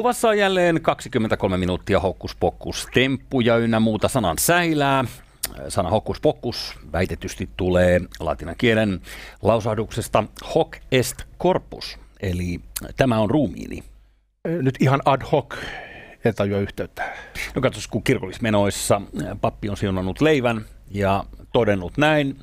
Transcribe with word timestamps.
Luvassa 0.00 0.28
on 0.28 0.38
jälleen 0.38 0.82
23 0.82 1.56
minuuttia 1.56 2.00
hokkuspokkus 2.00 2.88
temppuja 2.94 3.56
ynnä 3.56 3.80
muuta 3.80 4.08
sanan 4.08 4.38
säilää. 4.38 5.04
Sana 5.68 5.90
hokkuspokkus 5.90 6.74
väitetysti 6.92 7.48
tulee 7.56 8.00
latinan 8.20 8.54
kielen 8.58 9.00
lausahduksesta 9.42 10.24
hoc 10.54 10.76
est 10.92 11.22
corpus, 11.38 11.98
eli 12.20 12.60
tämä 12.96 13.18
on 13.18 13.30
ruumiini. 13.30 13.84
Nyt 14.48 14.74
ihan 14.80 15.00
ad 15.04 15.22
hoc 15.32 15.54
en 16.24 16.34
tajua 16.34 16.58
yhteyttä. 16.58 17.16
No 17.54 17.62
katsos, 17.62 17.88
kun 17.88 18.02
kirkollismenoissa 18.02 19.00
pappi 19.40 19.68
on 19.68 19.76
siunannut 19.76 20.20
leivän 20.20 20.64
ja 20.90 21.24
todennut 21.52 21.92
näin, 21.96 22.36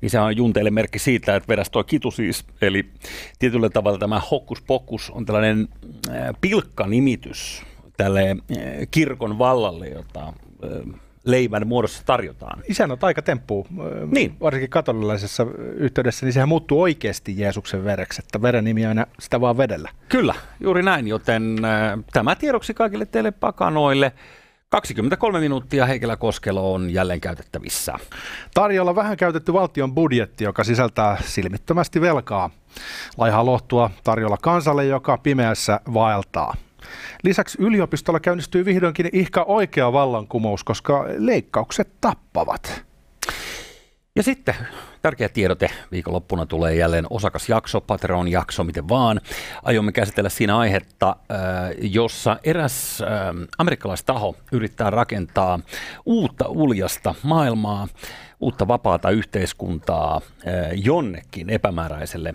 niin 0.00 0.10
se 0.10 0.20
on 0.20 0.36
junteille 0.36 0.70
merkki 0.70 0.98
siitä, 0.98 1.36
että 1.36 1.48
vedäs 1.48 1.70
tuo 1.70 1.84
kitu 1.84 2.10
siis. 2.10 2.44
Eli 2.62 2.84
tietyllä 3.38 3.70
tavalla 3.70 3.98
tämä 3.98 4.20
hokkuspokkus 4.30 5.10
on 5.10 5.26
tällainen 5.26 5.68
pilkkanimitys 6.40 7.62
tälle 7.96 8.36
kirkon 8.90 9.38
vallalle, 9.38 9.88
jota 9.88 10.32
leivän 11.24 11.66
muodossa 11.66 12.02
tarjotaan. 12.06 12.62
Isän 12.68 12.92
on 12.92 12.98
aika 13.02 13.22
temppu, 13.22 13.66
niin. 14.10 14.36
varsinkin 14.40 14.70
katolilaisessa 14.70 15.46
yhteydessä, 15.76 16.26
niin 16.26 16.32
sehän 16.32 16.48
muuttuu 16.48 16.82
oikeasti 16.82 17.38
Jeesuksen 17.38 17.84
vereksi, 17.84 18.22
että 18.24 18.42
veren 18.42 18.64
nimi 18.64 18.86
aina 18.86 19.06
sitä 19.18 19.40
vaan 19.40 19.56
vedellä. 19.56 19.90
Kyllä, 20.08 20.34
juuri 20.60 20.82
näin, 20.82 21.08
joten 21.08 21.64
äh, 21.64 21.98
tämä 22.12 22.36
tiedoksi 22.36 22.74
kaikille 22.74 23.06
teille 23.06 23.30
pakanoille. 23.30 24.12
23 24.74 25.40
minuuttia 25.40 25.86
Heikelä 25.86 26.16
Koskelo 26.16 26.74
on 26.74 26.90
jälleen 26.90 27.20
käytettävissä. 27.20 27.94
Tarjolla 28.54 28.94
vähän 28.94 29.16
käytetty 29.16 29.52
valtion 29.52 29.94
budjetti, 29.94 30.44
joka 30.44 30.64
sisältää 30.64 31.16
silmittömästi 31.24 32.00
velkaa. 32.00 32.50
Laiha 33.16 33.44
lohtua 33.44 33.90
tarjolla 34.04 34.36
kansalle, 34.36 34.84
joka 34.84 35.18
pimeässä 35.18 35.80
vaeltaa. 35.94 36.54
Lisäksi 37.22 37.58
yliopistolla 37.60 38.20
käynnistyy 38.20 38.64
vihdoinkin 38.64 39.08
ihka 39.12 39.42
oikea 39.42 39.92
vallankumous, 39.92 40.64
koska 40.64 41.04
leikkaukset 41.18 41.88
tappavat. 42.00 42.84
Ja 44.16 44.22
sitten 44.22 44.54
tärkeä 45.04 45.28
tiedote. 45.28 45.70
Viikonloppuna 45.92 46.46
tulee 46.46 46.74
jälleen 46.74 47.06
osakasjakso, 47.10 47.80
Patreon-jakso, 47.80 48.64
miten 48.64 48.88
vaan. 48.88 49.20
Aiomme 49.62 49.92
käsitellä 49.92 50.28
siinä 50.30 50.58
aihetta, 50.58 51.16
äh, 51.30 51.38
jossa 51.78 52.36
eräs 52.44 53.02
äh, 53.02 53.08
amerikkalaistaho 53.58 54.36
yrittää 54.52 54.90
rakentaa 54.90 55.60
uutta 56.06 56.48
uljasta 56.48 57.14
maailmaa, 57.22 57.88
uutta 58.40 58.68
vapaata 58.68 59.10
yhteiskuntaa 59.10 60.16
äh, 60.16 60.52
jonnekin 60.84 61.50
epämääräiselle 61.50 62.34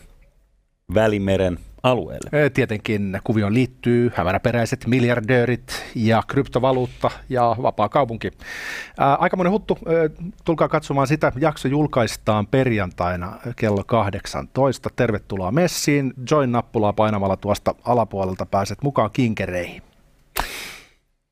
Välimeren 0.93 1.59
alueelle. 1.83 2.49
Tietenkin 2.49 3.21
kuvioon 3.23 3.53
liittyy 3.53 4.11
hämäräperäiset 4.15 4.87
miljardöörit 4.87 5.85
ja 5.95 6.23
kryptovaluutta 6.27 7.11
ja 7.29 7.55
vapaa 7.61 7.89
kaupunki. 7.89 8.31
Aikamoinen 8.97 9.51
huttu. 9.51 9.77
Tulkaa 10.45 10.67
katsomaan 10.67 11.07
sitä. 11.07 11.31
Jakso 11.39 11.67
julkaistaan 11.67 12.47
perjantaina 12.47 13.39
kello 13.55 13.83
18. 13.83 14.89
Tervetuloa 14.95 15.51
messiin. 15.51 16.13
Join-nappulaa 16.31 16.93
painamalla 16.93 17.37
tuosta 17.37 17.75
alapuolelta 17.85 18.45
pääset 18.45 18.83
mukaan 18.83 19.09
kinkereihin. 19.13 19.81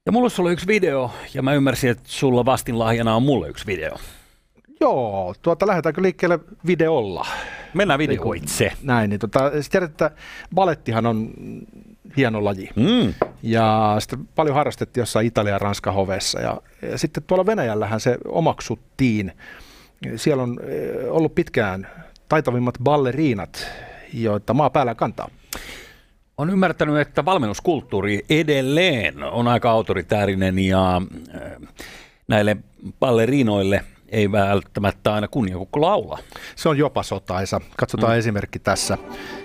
Ja 0.05 0.11
mulla 0.11 0.29
sulla 0.29 0.51
yksi 0.51 0.67
video, 0.67 1.11
ja 1.33 1.41
mä 1.41 1.53
ymmärsin, 1.53 1.89
että 1.89 2.03
sulla 2.05 2.45
vastinlahjana 2.45 3.15
on 3.15 3.23
mulle 3.23 3.49
yksi 3.49 3.65
video. 3.65 3.95
Joo, 4.79 5.35
tuota, 5.41 5.67
lähdetäänkö 5.67 6.01
liikkeelle 6.01 6.39
videolla? 6.67 7.27
Mennään 7.73 7.97
videoitse. 7.97 8.71
Näin, 8.83 9.09
niin 9.09 9.19
tota, 9.19 9.51
tiedät, 9.71 9.91
että 9.91 10.11
balettihan 10.55 11.05
on 11.05 11.29
hieno 12.17 12.43
laji. 12.43 12.69
Mm. 12.75 13.13
Ja 13.43 13.95
sitä 13.99 14.17
paljon 14.35 14.55
harrastettiin 14.55 15.01
jossain 15.01 15.27
Italia- 15.27 15.53
ja 15.53 15.57
Ranska 15.57 15.91
hovessa. 15.91 16.39
Ja, 16.39 16.61
ja 16.81 16.97
sitten 16.97 17.23
tuolla 17.23 17.45
Venäjällähän 17.45 17.99
se 17.99 18.17
omaksuttiin. 18.27 19.31
Siellä 20.15 20.43
on 20.43 20.59
eh, 20.63 21.13
ollut 21.13 21.35
pitkään 21.35 21.87
taitavimmat 22.29 22.75
balleriinat, 22.83 23.67
joita 24.13 24.53
maa 24.53 24.69
päällä 24.69 24.95
kantaa. 24.95 25.29
On 26.37 26.49
ymmärtänyt, 26.49 26.97
että 26.97 27.25
valmennuskulttuuri 27.25 28.25
edelleen 28.29 29.23
on 29.23 29.47
aika 29.47 29.71
autoritäärinen 29.71 30.59
ja 30.59 31.01
eh, 31.33 31.67
näille 32.27 32.57
balleriinoille– 32.99 33.83
ei 34.09 34.31
välttämättä 34.31 35.13
aina 35.13 35.27
kunniakukko 35.27 35.81
laula. 35.81 36.19
Se 36.55 36.69
on 36.69 36.77
jopa 36.77 37.03
sotaisa. 37.03 37.61
Katsotaan 37.77 38.13
mm. 38.13 38.19
esimerkki 38.19 38.59
tässä, 38.59 38.97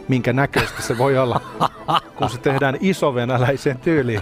minkä 0.08 0.32
näköistä 0.32 0.82
se 0.82 0.98
voi 0.98 1.18
olla, 1.18 1.40
kun 2.16 2.30
se 2.30 2.38
tehdään 2.38 2.76
isovenäläiseen 2.80 3.78
tyyliin. 3.78 4.20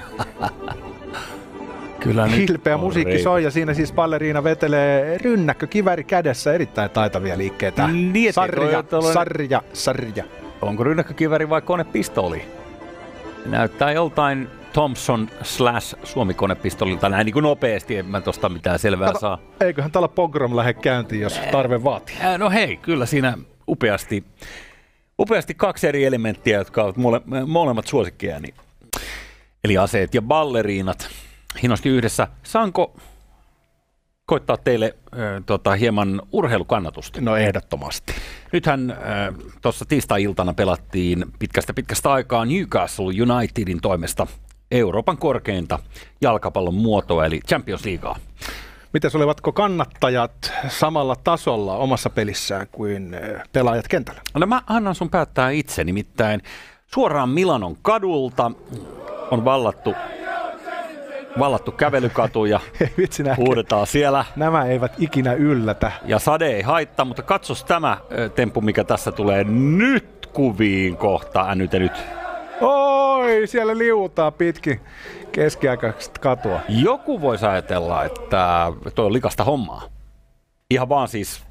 Kyllä 2.00 2.26
Hilpeä 2.26 2.76
musiikki 2.76 3.14
rei. 3.14 3.22
soi 3.22 3.44
ja 3.44 3.50
siinä 3.50 3.74
siis 3.74 3.92
balleriina 3.92 4.44
vetelee 4.44 5.18
rynnäkkö 5.18 5.66
kiväri 5.66 6.04
kädessä, 6.04 6.52
erittäin 6.52 6.90
taitavia 6.90 7.38
liikkeitä. 7.38 7.86
Niin, 7.86 8.32
sarja, 8.32 8.84
sarja, 9.12 9.62
sarja. 9.72 10.24
Onko 10.62 10.84
rynnäkkökiväri 10.84 11.50
vai 11.50 11.62
konepistooli? 11.62 12.44
Näyttää 13.46 13.92
joltain 13.92 14.48
Thompson 14.72 15.30
slash 15.42 15.96
Suomi-konepistolilta 16.04 17.08
näin 17.08 17.24
niin 17.24 17.32
kuin 17.32 17.42
nopeasti, 17.42 17.96
en 17.96 18.06
mä 18.06 18.20
tosta 18.20 18.48
mitään 18.48 18.78
selvää 18.78 19.06
Kato, 19.06 19.18
saa. 19.18 19.38
Eiköhän 19.60 19.90
tällä 19.90 20.08
pogrom 20.08 20.56
lähde 20.56 20.74
käyntiin, 20.74 21.20
jos 21.20 21.40
tarve 21.52 21.84
vaatii. 21.84 22.16
No 22.38 22.50
hei, 22.50 22.76
kyllä 22.76 23.06
siinä 23.06 23.38
upeasti, 23.68 24.24
upeasti 25.18 25.54
kaksi 25.54 25.88
eri 25.88 26.04
elementtiä, 26.04 26.58
jotka 26.58 26.82
ovat 26.82 26.96
mole, 26.96 27.20
molemmat 27.46 27.86
suosikkiani. 27.86 28.48
Eli 29.64 29.78
aseet 29.78 30.14
ja 30.14 30.22
balleriinat 30.22 31.08
hienosti 31.62 31.88
yhdessä. 31.88 32.28
Saanko 32.42 32.96
koittaa 34.26 34.56
teille 34.56 34.96
äh, 35.12 35.18
tota, 35.46 35.74
hieman 35.74 36.22
urheilukannatusta? 36.32 37.20
No 37.20 37.36
ehdottomasti. 37.36 38.12
Nythän 38.52 38.90
äh, 38.90 38.98
tuossa 39.62 39.84
tiistai-iltana 39.84 40.54
pelattiin 40.54 41.24
pitkästä 41.38 41.74
pitkästä 41.74 42.12
aikaa 42.12 42.44
Newcastle 42.44 43.06
Unitedin 43.22 43.80
toimesta 43.80 44.26
Euroopan 44.70 45.18
korkeinta 45.18 45.78
jalkapallon 46.20 46.74
muotoa, 46.74 47.26
eli 47.26 47.40
Champions 47.48 47.84
Leaguea. 47.84 48.16
Miten 48.92 49.10
olivatko 49.14 49.52
kannattajat 49.52 50.52
samalla 50.68 51.16
tasolla 51.24 51.76
omassa 51.76 52.10
pelissään 52.10 52.66
kuin 52.72 53.14
eh, 53.14 53.42
pelaajat 53.52 53.88
kentällä? 53.88 54.20
No 54.34 54.46
mä 54.46 54.62
annan 54.66 54.94
sun 54.94 55.10
päättää 55.10 55.50
itse, 55.50 55.84
nimittäin 55.84 56.42
suoraan 56.86 57.28
Milanon 57.28 57.76
kadulta 57.82 58.50
on 59.30 59.44
vallattu 59.44 59.94
vallattu 61.38 61.72
kävelykatu 61.72 62.44
ja 62.44 62.60
Vitsi 62.98 63.22
huudetaan 63.36 63.86
siellä. 63.86 64.24
Nämä 64.36 64.64
eivät 64.64 64.92
ikinä 64.98 65.32
yllätä. 65.32 65.92
Ja 66.04 66.18
sade 66.18 66.46
ei 66.46 66.62
haittaa, 66.62 67.04
mutta 67.04 67.22
katsos 67.22 67.64
tämä 67.64 67.98
temppu, 68.34 68.60
mikä 68.60 68.84
tässä 68.84 69.12
tulee 69.12 69.44
nyt 69.44 70.28
kuviin 70.32 70.96
kohta 70.96 71.50
änytenyt. 71.50 72.19
Oi, 72.60 73.46
siellä 73.46 73.78
liuutaa 73.78 74.30
pitkin 74.30 74.80
keskiaikaista 75.32 76.20
katua. 76.20 76.60
Joku 76.68 77.20
voisi 77.20 77.46
ajatella, 77.46 78.04
että 78.04 78.72
tuo 78.94 79.04
on 79.06 79.12
likasta 79.12 79.44
hommaa. 79.44 79.82
Ihan 80.70 80.88
vaan 80.88 81.08
siis 81.08 81.42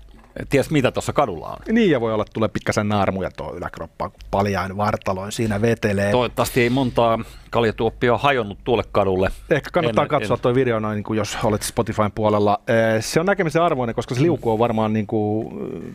ties 0.50 0.70
mitä 0.70 0.92
tuossa 0.92 1.14
kadulla 1.14 1.48
on. 1.48 1.58
Niin, 1.72 1.92
ja 1.92 2.02
voi 2.02 2.14
olla, 2.14 2.22
että 2.22 2.34
tulee 2.34 2.50
pikkasen 2.50 2.90
naarmuja 2.90 3.32
tuo 3.38 3.54
yläkroppa, 3.56 4.12
paljain 4.32 4.78
vartaloin 4.78 5.32
siinä 5.32 5.62
vetelee. 5.62 6.12
Toivottavasti 6.12 6.62
ei 6.62 6.70
montaa 6.70 7.20
kaljatuoppia 7.50 8.18
hajonnut 8.18 8.58
tuolle 8.64 8.84
kadulle. 8.92 9.32
Ehkä 9.50 9.70
kannattaa 9.74 10.04
en, 10.04 10.10
katsoa 10.10 10.36
en... 10.36 10.42
tuo 10.42 10.56
video 10.56 10.80
noin, 10.80 10.96
niin 10.96 11.04
kuin 11.04 11.18
jos 11.18 11.38
olet 11.44 11.62
Spotifyn 11.62 12.12
puolella. 12.12 12.62
Se 13.00 13.20
on 13.20 13.26
näkemisen 13.26 13.62
arvoinen, 13.62 13.96
koska 13.96 14.16
se 14.16 14.22
liuku 14.22 14.52
on 14.52 14.60
varmaan 14.60 14.94
niin 14.94 15.08
kuin 15.08 15.50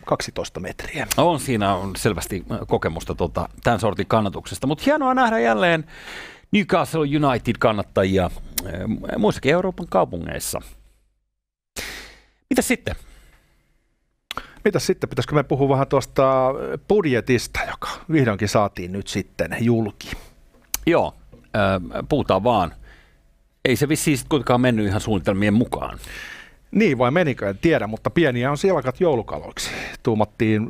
12 0.05 0.59
metriä. 0.59 1.07
On, 1.17 1.39
siinä 1.39 1.75
on 1.75 1.95
selvästi 1.95 2.45
kokemusta 2.67 3.15
tota, 3.15 3.49
tämän 3.63 3.79
sortin 3.79 4.07
kannatuksesta, 4.07 4.67
mutta 4.67 4.83
hienoa 4.85 5.13
nähdä 5.13 5.39
jälleen 5.39 5.85
Newcastle 6.51 7.01
United-kannattajia 7.01 8.29
muissakin 9.17 9.51
Euroopan 9.51 9.87
kaupungeissa. 9.89 10.61
Mitä 12.49 12.61
sitten? 12.61 12.95
Mitä 14.65 14.79
sitten, 14.79 15.09
pitäisikö 15.09 15.35
me 15.35 15.43
puhua 15.43 15.69
vähän 15.69 15.87
tuosta 15.87 16.53
budjetista, 16.87 17.59
joka 17.71 17.89
vihdoinkin 18.11 18.49
saatiin 18.49 18.91
nyt 18.91 19.07
sitten 19.07 19.57
julki? 19.59 20.11
Joo, 20.85 21.13
äh, 21.35 22.05
puhutaan 22.09 22.43
vaan. 22.43 22.73
Ei 23.65 23.75
se 23.75 23.89
vissiin 23.89 24.17
kuitenkaan 24.29 24.61
mennyt 24.61 24.85
ihan 24.87 25.01
suunnitelmien 25.01 25.53
mukaan. 25.53 25.99
Niin, 26.71 26.97
vai 26.97 27.11
menikö, 27.11 27.49
en 27.49 27.57
tiedä, 27.57 27.87
mutta 27.87 28.09
pieniä 28.09 28.51
on 28.51 28.57
silkat 28.57 29.01
joulukaloiksi. 29.01 29.69
Tuumattiin 30.03 30.69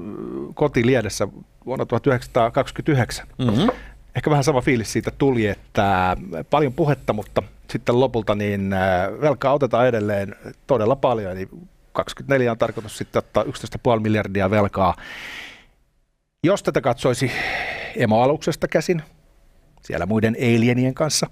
kotiliedessä 0.53 1.27
vuonna 1.65 1.86
1929. 1.86 3.27
Mm-hmm. 3.38 3.69
Ehkä 4.15 4.30
vähän 4.30 4.44
sama 4.44 4.62
fiilis 4.62 4.94
siitä 4.94 5.12
tuli, 5.18 5.48
että 5.48 6.18
paljon 6.50 6.74
puhetta, 6.74 7.13
mutta 7.13 7.44
sitten 7.69 8.00
lopulta 8.00 8.36
niin 8.36 8.75
velkaa 9.21 9.53
otetaan 9.53 9.88
edelleen 9.88 10.36
todella 10.68 10.95
paljon, 10.95 11.31
eli 11.31 11.50
24 11.95 12.51
on 12.51 12.57
tarkoitus 12.57 12.97
sitten 12.97 13.19
ottaa 13.19 13.44
11,5 13.44 13.50
miljardia 14.00 14.50
velkaa. 14.50 14.95
Jos 16.44 16.63
tätä 16.63 16.81
katsoisi 16.81 17.31
emoaluksesta 17.95 18.68
käsin, 18.68 19.03
siellä 19.83 20.06
muiden 20.06 20.36
alienien 20.39 20.94
kanssa, 20.94 21.27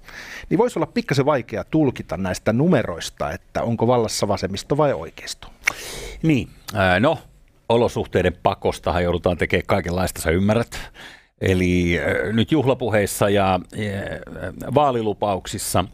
niin 0.50 0.58
voisi 0.58 0.78
olla 0.78 0.86
pikkasen 0.86 1.26
vaikea 1.26 1.64
tulkita 1.64 2.16
näistä 2.16 2.52
numeroista, 2.52 3.30
että 3.30 3.62
onko 3.62 3.86
vallassa 3.86 4.28
vasemmisto 4.28 4.76
vai 4.76 4.92
oikeisto. 4.92 5.48
Niin, 6.22 6.50
no 7.00 7.18
olosuhteiden 7.68 8.36
pakostahan 8.42 9.04
joudutaan 9.04 9.36
tekemään 9.36 9.66
kaikenlaista, 9.66 10.22
sä 10.22 10.30
ymmärrät. 10.30 10.90
Eli 11.40 12.00
nyt 12.32 12.52
juhlapuheissa 12.52 13.28
ja 13.28 13.60
vaalilupauksissa 14.74 15.84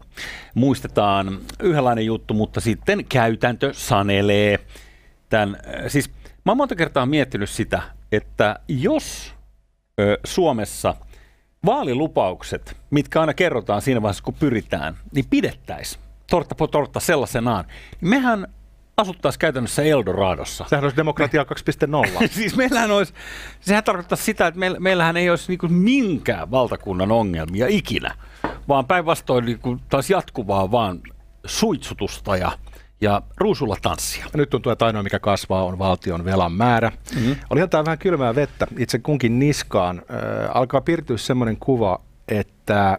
muistetaan 0.55 1.39
yhdenlainen 1.63 2.07
juttu, 2.07 2.35
mutta 2.35 2.61
sitten 2.61 3.05
käytäntö 3.05 3.75
sanelee 3.75 4.59
tämän. 5.29 5.57
Siis 5.89 6.11
mä 6.45 6.51
oon 6.51 6.57
monta 6.57 6.77
kertaa 6.77 7.07
miettinyt 7.07 7.51
sitä, 7.51 7.83
että 8.13 8.61
jos 8.69 9.35
Suomessa 10.25 10.95
vaalilupaukset, 11.67 12.77
mitkä 12.91 13.21
aina 13.21 13.35
kerrotaan 13.35 13.83
siinä 13.83 14.03
vaiheessa, 14.03 14.25
kun 14.25 14.35
pyritään, 14.35 14.97
niin 15.13 15.25
pidettäisiin 15.31 16.03
tortta 16.31 16.55
po 16.55 16.67
tortta 16.67 17.01
sellaisenaan. 17.01 17.65
Mehän 18.01 18.47
asuttaisiin 19.01 19.41
käytännössä 19.41 19.83
Eldoradossa. 19.83 20.65
Sehän 20.69 20.85
olisi 20.85 20.97
demokratia 20.97 21.43
2.0. 22.23 22.29
siis 22.31 22.57
meillähän 22.57 22.91
olisi, 22.91 23.15
sehän 23.61 23.85
tarkoittaa 23.85 24.17
sitä, 24.17 24.47
että 24.47 24.61
meillä, 24.61 24.81
meillähän 24.81 25.17
ei 25.17 25.31
olisi 25.31 25.53
niin 25.53 25.73
minkään 25.73 26.51
valtakunnan 26.51 27.13
ongelmia 27.13 27.67
ikinä, 27.69 28.15
vaan 28.69 28.87
päinvastoin 28.87 29.45
niin 29.45 29.81
taas 29.89 30.11
jatkuvaa 30.11 30.71
vaan 30.71 31.01
suitsutusta 31.47 32.37
ja 32.37 32.53
ja 33.03 33.23
ruusulla 33.37 33.77
tanssia. 33.83 34.25
Ja 34.25 34.37
nyt 34.37 34.51
tuntuu, 34.51 34.73
että 34.73 34.87
ainoa 34.87 35.03
mikä 35.03 35.19
kasvaa 35.19 35.65
on 35.65 35.79
valtion 35.79 36.25
velan 36.25 36.53
määrä. 36.53 36.93
Mm-hmm. 37.15 37.37
Olihan 37.51 37.71
tämä 37.71 37.85
vähän 37.85 37.99
kylmää 37.99 38.35
vettä 38.35 38.67
itse 38.79 38.99
kunkin 38.99 39.39
niskaan. 39.39 40.03
Äh, 40.11 40.57
alkaa 40.57 40.81
piirtyä 40.81 41.17
semmoinen 41.17 41.57
kuva, 41.57 42.01
että 42.29 42.99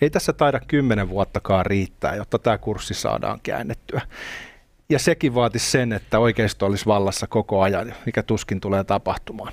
ei 0.00 0.10
tässä 0.10 0.32
taida 0.32 0.60
kymmenen 0.60 1.08
vuottakaan 1.08 1.66
riittää, 1.66 2.14
jotta 2.14 2.38
tämä 2.38 2.58
kurssi 2.58 2.94
saadaan 2.94 3.40
käännettyä. 3.42 4.00
Ja 4.92 4.98
sekin 4.98 5.34
vaatisi 5.34 5.70
sen, 5.70 5.92
että 5.92 6.18
oikeisto 6.18 6.66
olisi 6.66 6.86
vallassa 6.86 7.26
koko 7.26 7.62
ajan, 7.62 7.94
mikä 8.06 8.22
tuskin 8.22 8.60
tulee 8.60 8.84
tapahtumaan. 8.84 9.52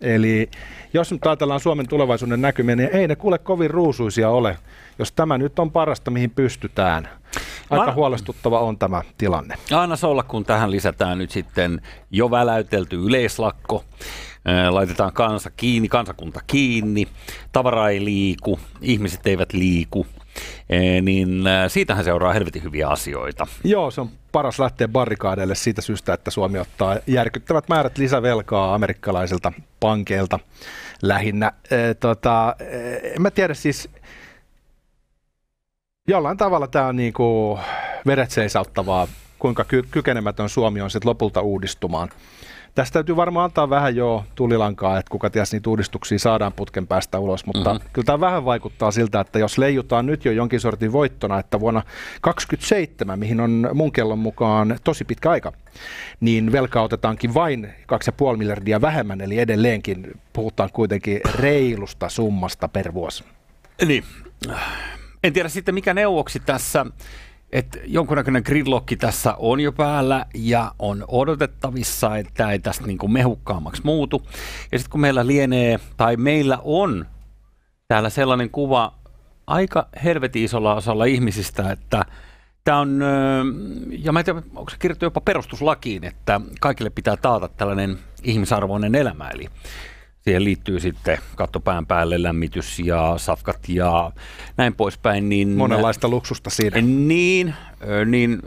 Eli 0.00 0.50
jos 0.94 1.12
nyt 1.12 1.26
ajatellaan 1.26 1.60
Suomen 1.60 1.88
tulevaisuuden 1.88 2.40
näkymiä, 2.40 2.76
niin 2.76 2.88
ei 2.92 3.08
ne 3.08 3.16
kuule 3.16 3.38
kovin 3.38 3.70
ruusuisia 3.70 4.30
ole, 4.30 4.58
jos 4.98 5.12
tämä 5.12 5.38
nyt 5.38 5.58
on 5.58 5.70
parasta, 5.70 6.10
mihin 6.10 6.30
pystytään. 6.30 7.08
Aika 7.70 7.84
An... 7.84 7.94
huolestuttava 7.94 8.60
on 8.60 8.78
tämä 8.78 9.02
tilanne. 9.18 9.54
Anna 9.72 9.96
olla, 10.02 10.22
kun 10.22 10.44
tähän 10.44 10.70
lisätään 10.70 11.18
nyt 11.18 11.30
sitten 11.30 11.80
jo 12.10 12.30
väläytelty 12.30 12.96
yleislakko, 12.96 13.84
laitetaan 14.70 15.12
kansa 15.12 15.50
kiinni, 15.56 15.88
kansakunta 15.88 16.40
kiinni, 16.46 17.08
tavara 17.52 17.88
ei 17.88 18.04
liiku, 18.04 18.58
ihmiset 18.80 19.26
eivät 19.26 19.52
liiku, 19.52 20.06
niin 21.02 21.44
siitähän 21.68 22.04
seuraa 22.04 22.32
helvetin 22.32 22.62
hyviä 22.62 22.88
asioita. 22.88 23.46
Joo, 23.64 23.90
se 23.90 24.00
on 24.00 24.10
paras 24.32 24.58
lähteä 24.58 24.88
barrikaadeille 24.88 25.54
siitä 25.54 25.82
syystä, 25.82 26.14
että 26.14 26.30
Suomi 26.30 26.58
ottaa 26.58 26.96
järkyttävät 27.06 27.68
määrät 27.68 27.98
lisävelkaa 27.98 28.74
amerikkalaisilta 28.74 29.52
pankeilta 29.80 30.38
lähinnä. 31.02 31.52
E, 31.70 31.94
tota, 31.94 32.56
en 33.02 33.22
mä 33.22 33.30
tiedä 33.30 33.54
siis, 33.54 33.88
jollain 36.08 36.36
tavalla 36.36 36.66
tämä 36.66 36.86
on 36.86 36.96
niinku 36.96 37.58
veret 38.06 38.30
seisauttavaa, 38.30 39.08
kuinka 39.38 39.64
ky- 39.64 39.86
kykenemätön 39.90 40.48
Suomi 40.48 40.80
on 40.80 40.90
sitten 40.90 41.08
lopulta 41.08 41.40
uudistumaan. 41.40 42.08
Tästä 42.74 42.92
täytyy 42.92 43.16
varmaan 43.16 43.44
antaa 43.44 43.70
vähän 43.70 43.96
jo 43.96 44.24
tulilankaa, 44.34 44.98
että 44.98 45.10
kuka 45.10 45.30
ties 45.30 45.52
niitä 45.52 45.70
uudistuksia 45.70 46.18
saadaan 46.18 46.52
putken 46.52 46.86
päästä 46.86 47.18
ulos, 47.18 47.46
mutta 47.46 47.74
mm-hmm. 47.74 47.88
kyllä 47.92 48.06
tämä 48.06 48.20
vähän 48.20 48.44
vaikuttaa 48.44 48.90
siltä, 48.90 49.20
että 49.20 49.38
jos 49.38 49.58
leijutaan 49.58 50.06
nyt 50.06 50.24
jo 50.24 50.32
jonkin 50.32 50.60
sortin 50.60 50.92
voittona, 50.92 51.38
että 51.38 51.60
vuonna 51.60 51.82
2027, 52.20 53.18
mihin 53.18 53.40
on 53.40 53.70
mun 53.74 53.92
kellon 53.92 54.18
mukaan 54.18 54.78
tosi 54.84 55.04
pitkä 55.04 55.30
aika, 55.30 55.52
niin 56.20 56.52
velkaa 56.52 56.82
otetaankin 56.82 57.34
vain 57.34 57.68
2,5 58.32 58.36
miljardia 58.36 58.80
vähemmän, 58.80 59.20
eli 59.20 59.38
edelleenkin 59.38 60.20
puhutaan 60.32 60.70
kuitenkin 60.72 61.20
reilusta 61.34 62.08
summasta 62.08 62.68
per 62.68 62.94
vuosi. 62.94 63.24
Niin. 63.86 64.04
En 65.24 65.32
tiedä 65.32 65.48
sitten 65.48 65.74
mikä 65.74 65.94
neuvoksi 65.94 66.40
tässä 66.40 66.86
että 67.52 67.78
jonkunnäköinen 67.84 68.42
gridlocki 68.46 68.96
tässä 68.96 69.34
on 69.38 69.60
jo 69.60 69.72
päällä 69.72 70.26
ja 70.34 70.72
on 70.78 71.04
odotettavissa, 71.08 72.16
että 72.16 72.32
tämä 72.36 72.52
ei 72.52 72.58
tästä 72.58 72.86
niin 72.86 72.98
kuin 72.98 73.12
mehukkaammaksi 73.12 73.82
muutu. 73.84 74.22
Ja 74.72 74.78
sitten 74.78 74.90
kun 74.90 75.00
meillä 75.00 75.26
lienee, 75.26 75.80
tai 75.96 76.16
meillä 76.16 76.58
on 76.64 77.06
täällä 77.88 78.10
sellainen 78.10 78.50
kuva 78.50 78.94
aika 79.46 79.88
helvetin 80.04 80.44
isolla 80.44 80.74
osalla 80.74 81.04
ihmisistä, 81.04 81.70
että 81.72 82.04
tämä 82.64 82.78
on, 82.78 83.02
ja 83.90 84.12
mä 84.12 84.18
en 84.18 84.24
tiedä, 84.24 84.42
onko 84.54 84.70
se 84.70 84.76
kirjoittu 84.78 85.04
jopa 85.04 85.20
perustuslakiin, 85.20 86.04
että 86.04 86.40
kaikille 86.60 86.90
pitää 86.90 87.16
taata 87.16 87.48
tällainen 87.48 87.98
ihmisarvoinen 88.22 88.94
elämä, 88.94 89.28
eli 89.28 89.48
Siihen 90.22 90.44
liittyy 90.44 90.80
sitten 90.80 91.18
kattopään 91.36 91.86
päälle 91.86 92.22
lämmitys 92.22 92.78
ja 92.78 93.14
safkat 93.16 93.68
ja 93.68 94.12
näin 94.56 94.74
poispäin. 94.74 95.28
Niin, 95.28 95.48
Monenlaista 95.48 96.08
luksusta 96.08 96.50
siinä. 96.50 96.80
Niin, 96.80 97.54
niin 98.06 98.38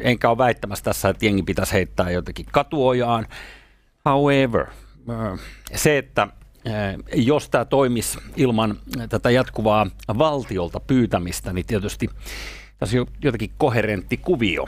enkä 0.00 0.30
ole 0.30 0.38
väittämässä 0.38 0.84
tässä, 0.84 1.08
että 1.08 1.26
jengi 1.26 1.42
pitäisi 1.42 1.72
heittää 1.72 2.10
jotenkin 2.10 2.46
katuojaan. 2.52 3.26
However, 4.04 4.66
se, 5.74 5.98
että 5.98 6.28
jos 7.14 7.48
tämä 7.48 7.64
toimisi 7.64 8.18
ilman 8.36 8.76
tätä 9.08 9.30
jatkuvaa 9.30 9.86
valtiolta 10.18 10.80
pyytämistä, 10.80 11.52
niin 11.52 11.66
tietysti 11.66 12.08
tässä 12.78 13.00
on 13.00 13.06
jotenkin 13.22 13.50
koherentti 13.58 14.16
kuvio. 14.16 14.66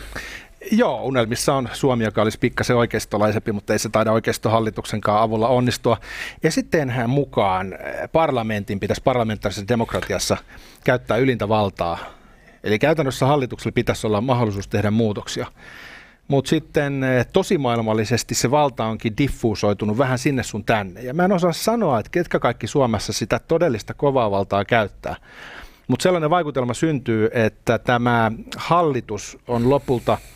Joo, 0.70 1.02
unelmissa 1.02 1.54
on 1.54 1.68
Suomi, 1.72 2.04
joka 2.04 2.22
olisi 2.22 2.38
pikkasen 2.38 2.76
oikeistolaisempi, 2.76 3.52
mutta 3.52 3.72
ei 3.72 3.78
se 3.78 3.88
taida 3.88 4.12
oikeistohallituksenkaan 4.12 5.22
avulla 5.22 5.48
onnistua. 5.48 5.96
Ja 6.42 6.50
sitten 6.50 6.90
hän 6.90 7.10
mukaan 7.10 7.72
eh, 7.72 7.78
parlamentin 8.12 8.80
pitäisi 8.80 9.02
parlamentaarisessa 9.02 9.68
demokratiassa 9.68 10.36
käyttää 10.84 11.16
ylintä 11.16 11.48
valtaa. 11.48 11.98
Eli 12.64 12.78
käytännössä 12.78 13.26
hallituksella 13.26 13.72
pitäisi 13.72 14.06
olla 14.06 14.20
mahdollisuus 14.20 14.68
tehdä 14.68 14.90
muutoksia. 14.90 15.46
Mutta 16.28 16.48
sitten 16.48 17.04
eh, 17.04 17.26
tosimaailmallisesti 17.26 18.34
se 18.34 18.50
valta 18.50 18.84
onkin 18.84 19.16
diffuusoitunut 19.18 19.98
vähän 19.98 20.18
sinne 20.18 20.42
sun 20.42 20.64
tänne. 20.64 21.02
Ja 21.02 21.14
mä 21.14 21.24
en 21.24 21.32
osaa 21.32 21.52
sanoa, 21.52 21.98
että 21.98 22.10
ketkä 22.10 22.38
kaikki 22.38 22.66
Suomessa 22.66 23.12
sitä 23.12 23.40
todellista 23.48 23.94
kovaa 23.94 24.30
valtaa 24.30 24.64
käyttää. 24.64 25.16
Mutta 25.88 26.02
sellainen 26.02 26.30
vaikutelma 26.30 26.74
syntyy, 26.74 27.28
että 27.32 27.78
tämä 27.78 28.32
hallitus 28.56 29.38
on 29.48 29.70
lopulta– 29.70 30.18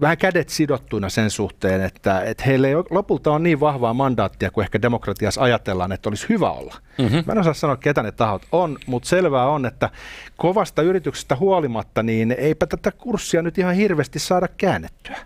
vähän 0.00 0.18
kädet 0.18 0.48
sidottuina 0.48 1.08
sen 1.08 1.30
suhteen, 1.30 1.80
että, 1.80 2.20
että 2.20 2.44
heillä 2.44 2.68
ei 2.68 2.74
lopulta 2.90 3.32
on 3.32 3.42
niin 3.42 3.60
vahvaa 3.60 3.94
mandaattia 3.94 4.50
kuin 4.50 4.62
ehkä 4.62 4.82
demokratiassa 4.82 5.40
ajatellaan, 5.40 5.92
että 5.92 6.08
olisi 6.08 6.28
hyvä 6.28 6.50
olla. 6.50 6.74
Mm-hmm. 6.98 7.22
Mä 7.26 7.32
en 7.32 7.38
osaa 7.38 7.54
sanoa, 7.54 7.76
ketä 7.76 8.02
ne 8.02 8.12
tahot 8.12 8.42
on, 8.52 8.78
mutta 8.86 9.08
selvää 9.08 9.46
on, 9.46 9.66
että 9.66 9.90
kovasta 10.36 10.82
yrityksestä 10.82 11.36
huolimatta, 11.36 12.02
niin 12.02 12.34
eipä 12.38 12.66
tätä 12.66 12.92
kurssia 12.92 13.42
nyt 13.42 13.58
ihan 13.58 13.74
hirveästi 13.74 14.18
saada 14.18 14.48
käännettyä. 14.48 15.16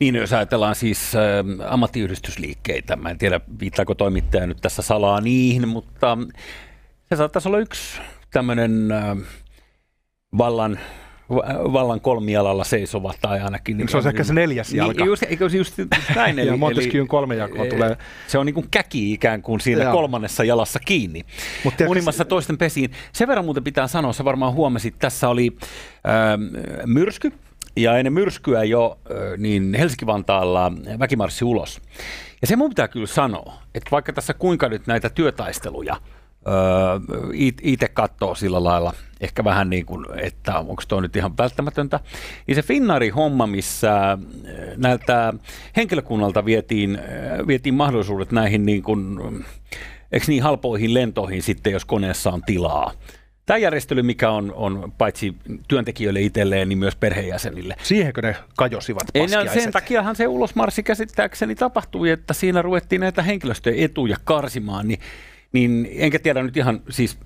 Niin, 0.00 0.14
jos 0.14 0.32
ajatellaan 0.32 0.74
siis 0.74 1.12
äh, 1.14 1.72
ammattiyhdistysliikkeitä, 1.72 2.96
mä 2.96 3.10
en 3.10 3.18
tiedä 3.18 3.40
viittaako 3.60 3.94
toimittaja 3.94 4.46
nyt 4.46 4.58
tässä 4.60 4.82
salaa 4.82 5.20
niihin, 5.20 5.68
mutta 5.68 6.18
se 7.08 7.16
saattaisi 7.16 7.48
olla 7.48 7.58
yksi 7.58 8.00
tämmöinen 8.30 8.92
äh, 8.92 9.16
vallan 10.38 10.78
vallan 11.72 12.00
kolmialalla 12.00 12.64
seisova 12.64 13.14
tai 13.20 13.40
ainakin... 13.40 13.76
Niin, 13.76 13.88
se 13.88 13.96
on 13.96 14.06
ehkä 14.06 14.24
se 14.24 14.34
neljäs 14.34 14.72
jalka. 14.72 14.98
Niin, 14.98 15.06
just, 15.06 15.22
eikö 15.22 15.48
just 15.52 15.74
näin? 16.16 16.38
Eli, 16.38 16.48
ja 16.48 16.56
Montesquieun 16.56 17.08
kolmejakoa 17.08 17.66
tulee... 17.66 17.96
Se 18.26 18.38
on 18.38 18.46
niin 18.46 18.54
kuin 18.54 18.66
käki 18.70 19.12
ikään 19.12 19.42
kuin 19.42 19.60
siinä 19.60 19.82
Joo. 19.82 19.92
kolmannessa 19.92 20.44
jalassa 20.44 20.78
kiinni. 20.78 21.24
Mut 21.64 21.74
Munimassa 21.86 22.24
toisten 22.24 22.58
pesiin. 22.58 22.90
Sen 23.12 23.28
verran 23.28 23.44
muuten 23.44 23.64
pitää 23.64 23.86
sanoa, 23.86 24.12
sä 24.12 24.24
varmaan 24.24 24.52
huomasit, 24.52 24.94
tässä 24.98 25.28
oli 25.28 25.56
äh, 25.60 26.86
myrsky, 26.86 27.32
ja 27.76 27.98
ennen 27.98 28.12
myrskyä 28.12 28.64
jo 28.64 28.98
äh, 29.10 29.38
niin 29.38 29.74
Helsinki-Vantaalla 29.74 30.72
väkimarssi 30.98 31.44
ulos. 31.44 31.80
Ja 32.40 32.46
se 32.46 32.56
mun 32.56 32.68
pitää 32.68 32.88
kyllä 32.88 33.06
sanoa, 33.06 33.54
että 33.74 33.90
vaikka 33.90 34.12
tässä 34.12 34.34
kuinka 34.34 34.68
nyt 34.68 34.86
näitä 34.86 35.10
työtaisteluja 35.10 35.96
itse 37.62 37.88
katsoo 37.88 38.34
sillä 38.34 38.64
lailla, 38.64 38.94
ehkä 39.20 39.44
vähän 39.44 39.70
niin 39.70 39.86
kuin, 39.86 40.06
että 40.16 40.58
onko 40.58 40.82
tuo 40.88 41.00
nyt 41.00 41.16
ihan 41.16 41.36
välttämätöntä, 41.38 42.00
niin 42.46 42.54
se 42.54 42.62
Finnari 42.62 43.08
homma, 43.08 43.46
missä 43.46 44.18
näiltä 44.76 45.34
henkilökunnalta 45.76 46.44
vietiin, 46.44 46.98
vietiin 47.46 47.74
mahdollisuudet 47.74 48.32
näihin 48.32 48.66
niin 48.66 48.82
kuin, 48.82 49.18
eikö 50.12 50.26
niin 50.28 50.42
halpoihin 50.42 50.94
lentoihin 50.94 51.42
sitten, 51.42 51.72
jos 51.72 51.84
koneessa 51.84 52.30
on 52.30 52.42
tilaa. 52.42 52.92
Tämä 53.46 53.58
järjestely, 53.58 54.02
mikä 54.02 54.30
on, 54.30 54.52
on 54.54 54.92
paitsi 54.98 55.36
työntekijöille 55.68 56.20
itselleen, 56.20 56.68
niin 56.68 56.78
myös 56.78 56.96
perheenjäsenille. 56.96 57.76
Siihenkö 57.82 58.22
ne 58.22 58.36
kajosivat 58.56 59.04
Ei, 59.14 59.28
Sen 59.28 59.72
takiahan 59.72 60.16
se 60.16 60.26
ulosmarssi 60.26 60.82
käsittääkseni 60.82 61.54
tapahtui, 61.54 62.10
että 62.10 62.34
siinä 62.34 62.62
ruvettiin 62.62 63.00
näitä 63.00 63.22
henkilöstöjen 63.22 63.84
etuja 63.84 64.16
karsimaan, 64.24 64.88
niin 64.88 65.00
niin 65.52 65.88
enkä 65.92 66.18
tiedä 66.18 66.42
nyt 66.42 66.56
ihan 66.56 66.82
siis 66.90 67.18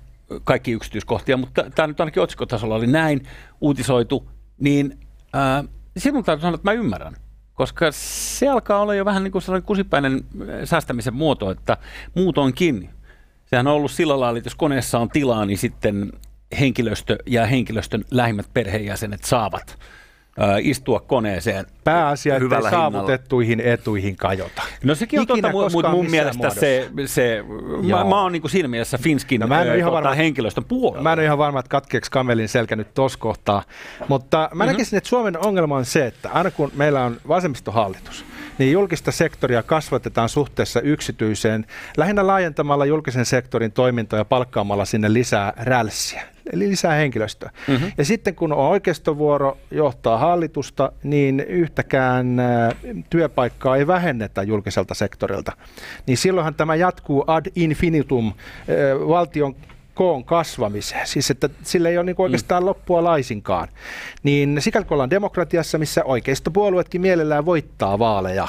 kaikki 0.43 0.71
yksityiskohtia, 0.71 1.37
mutta 1.37 1.69
tämä 1.75 1.87
nyt 1.87 1.99
ainakin 1.99 2.23
otsikotasolla 2.23 2.75
oli 2.75 2.87
näin 2.87 3.27
uutisoitu, 3.61 4.29
niin 4.59 4.99
ää, 5.33 5.63
sinun 5.97 6.23
täytyy 6.23 6.41
sanoa, 6.41 6.55
että 6.55 6.71
mä 6.71 6.79
ymmärrän. 6.79 7.15
Koska 7.53 7.85
se 7.91 8.47
alkaa 8.47 8.79
olla 8.79 8.95
jo 8.95 9.05
vähän 9.05 9.23
niin 9.23 9.31
kuin 9.31 9.41
sellainen 9.41 9.65
kusipäinen 9.65 10.23
säästämisen 10.63 11.13
muoto, 11.13 11.51
että 11.51 11.77
muutoinkin. 12.15 12.89
Sehän 13.45 13.67
on 13.67 13.73
ollut 13.73 13.91
sillä 13.91 14.19
lailla, 14.19 14.37
että 14.37 14.47
jos 14.47 14.55
koneessa 14.55 14.99
on 14.99 15.09
tilaa, 15.09 15.45
niin 15.45 15.57
sitten 15.57 16.11
henkilöstö 16.59 17.17
ja 17.25 17.45
henkilöstön 17.45 18.05
lähimmät 18.11 18.53
perheenjäsenet 18.53 19.23
saavat 19.23 19.77
istua 20.61 20.99
koneeseen 20.99 21.65
Pääasia, 21.87 22.35
että 22.35 22.69
saavutettuihin 22.69 23.59
etuihin 23.59 24.15
kajota. 24.15 24.61
No 24.83 24.95
sekin 24.95 25.19
on 25.19 25.27
totta, 25.27 25.51
mutta 25.71 25.91
mun 25.91 26.09
mielestä 26.09 26.49
se, 26.49 26.89
se 27.05 27.43
mä, 27.89 28.03
mä 28.03 28.21
oon 28.21 28.31
niin 28.31 28.49
siinä 28.49 28.67
mielessä 28.67 28.97
Finskin 28.97 29.41
no, 29.41 29.47
mä 29.47 29.61
en 29.61 29.79
ihan 29.79 29.91
varma, 29.91 30.13
henkilöstön 30.13 30.65
puolella. 30.65 31.03
Mä 31.03 31.13
en 31.13 31.19
ole 31.19 31.25
ihan 31.25 31.37
varma, 31.37 31.59
että 31.59 31.69
katkeeksi 31.69 32.11
kamelin 32.11 32.49
selkä 32.49 32.75
nyt 32.75 32.93
tuossa 32.93 33.19
kohtaa, 33.19 33.63
mutta 34.07 34.37
mä 34.37 34.47
mm-hmm. 34.47 34.71
näkisin, 34.71 34.97
että 34.97 35.09
Suomen 35.09 35.45
ongelma 35.45 35.75
on 35.75 35.85
se, 35.85 36.05
että 36.05 36.29
aina 36.29 36.51
kun 36.51 36.71
meillä 36.75 37.03
on 37.03 37.17
vasemmistohallitus, 37.27 38.25
niin 38.57 38.71
julkista 38.71 39.11
sektoria 39.11 39.63
kasvatetaan 39.63 40.29
suhteessa 40.29 40.81
yksityiseen, 40.81 41.65
lähinnä 41.97 42.27
laajentamalla 42.27 42.85
julkisen 42.85 43.25
sektorin 43.25 43.71
toimintoja 43.71 44.25
palkkaamalla 44.25 44.85
sinne 44.85 45.13
lisää 45.13 45.53
rälssiä, 45.57 46.23
eli 46.53 46.69
lisää 46.69 46.93
henkilöstöä. 46.93 47.49
Mm-hmm. 47.67 47.91
Ja 47.97 48.05
sitten 48.05 48.35
kun 48.35 48.53
on 48.53 48.67
oikeistovuoro 48.67 49.57
johtaa 49.71 50.17
hallitusta, 50.17 50.91
niin 51.03 51.39
yhtäkään 51.39 52.37
työpaikkaa 53.09 53.77
ei 53.77 53.87
vähennetä 53.87 54.43
julkiselta 54.43 54.93
sektorilta. 54.93 55.51
Niin 56.05 56.17
silloinhan 56.17 56.55
tämä 56.55 56.75
jatkuu 56.75 57.23
ad 57.27 57.45
infinitum 57.55 58.33
valtion 59.07 59.55
koon 59.97 60.25
kasvamiseen, 60.25 61.07
siis 61.07 61.31
että 61.31 61.49
sillä 61.63 61.89
ei 61.89 61.97
ole 61.97 62.05
niin 62.05 62.15
oikeastaan 62.17 62.63
mm. 62.63 62.65
loppua 62.65 63.03
laisinkaan. 63.03 63.67
Niin 64.23 64.57
sikäli 64.59 64.85
kun 64.85 64.95
ollaan 64.95 65.09
demokratiassa, 65.09 65.77
missä 65.77 66.03
oikeistopuolueetkin 66.03 67.01
mielellään 67.01 67.45
voittaa 67.45 67.99
vaaleja, 67.99 68.47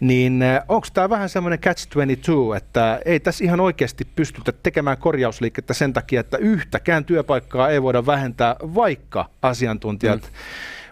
niin 0.00 0.42
eh, 0.42 0.62
onko 0.68 0.86
tämä 0.94 1.10
vähän 1.10 1.28
semmoinen 1.28 1.58
catch-22, 1.58 2.56
että 2.56 3.00
ei 3.04 3.20
tässä 3.20 3.44
ihan 3.44 3.60
oikeasti 3.60 4.04
pystytä 4.16 4.52
tekemään 4.52 4.98
korjausliikettä 4.98 5.74
sen 5.74 5.92
takia, 5.92 6.20
että 6.20 6.36
yhtäkään 6.36 7.04
työpaikkaa 7.04 7.68
ei 7.68 7.82
voida 7.82 8.06
vähentää, 8.06 8.56
vaikka 8.74 9.24
asiantuntijat 9.42 10.22
mm 10.22 10.28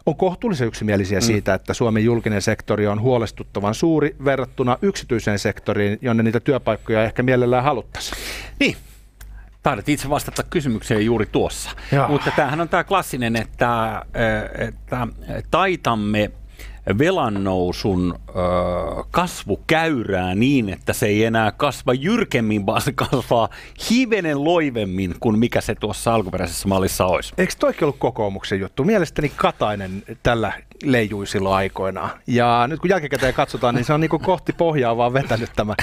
on 0.06 0.16
kohtuullisen 0.16 0.68
yksimielisiä 0.68 1.18
mm. 1.18 1.22
siitä, 1.22 1.54
että 1.54 1.74
Suomen 1.74 2.04
julkinen 2.04 2.42
sektori 2.42 2.86
on 2.86 3.00
huolestuttavan 3.00 3.74
suuri 3.74 4.16
verrattuna 4.24 4.78
yksityiseen 4.82 5.38
sektoriin, 5.38 5.98
jonne 6.02 6.22
niitä 6.22 6.40
työpaikkoja 6.40 7.04
ehkä 7.04 7.22
mielellään 7.22 7.64
haluttaisiin. 7.64 8.18
Niin, 8.60 8.76
Taidat 9.64 9.88
itse 9.88 10.08
vastata 10.08 10.42
kysymykseen 10.42 11.04
juuri 11.04 11.26
tuossa. 11.26 11.70
Joo. 11.92 12.08
Mutta 12.08 12.30
tämähän 12.36 12.60
on 12.60 12.68
tämä 12.68 12.84
klassinen, 12.84 13.36
että, 13.36 14.02
että 14.58 15.06
taitamme 15.50 16.30
velan 16.98 17.44
nousun 17.44 18.18
ö, 18.28 18.32
kasvukäyrää 19.10 20.34
niin, 20.34 20.68
että 20.68 20.92
se 20.92 21.06
ei 21.06 21.24
enää 21.24 21.52
kasva 21.52 21.94
jyrkemmin, 21.94 22.66
vaan 22.66 22.80
se 22.80 22.92
kasvaa 22.92 23.48
hivenen 23.90 24.44
loivemmin 24.44 25.14
kuin 25.20 25.38
mikä 25.38 25.60
se 25.60 25.74
tuossa 25.74 26.14
alkuperäisessä 26.14 26.68
mallissa 26.68 27.06
olisi. 27.06 27.34
Eikö 27.38 27.52
toikin 27.58 27.84
ollut 27.84 27.98
kokoomuksen 27.98 28.60
juttu? 28.60 28.84
Mielestäni 28.84 29.32
Katainen 29.36 30.02
tällä 30.22 30.52
leijui 30.84 31.26
silloin 31.26 31.54
aikoinaan. 31.54 32.10
Ja 32.26 32.66
nyt 32.68 32.80
kun 32.80 32.90
jälkikäteen 32.90 33.34
katsotaan, 33.34 33.74
niin 33.74 33.84
se 33.84 33.92
on 33.92 34.00
niin 34.00 34.08
kohti 34.08 34.52
pohjaa 34.52 34.96
vaan 34.96 35.12
vetänyt 35.12 35.50
tämä, 35.56 35.74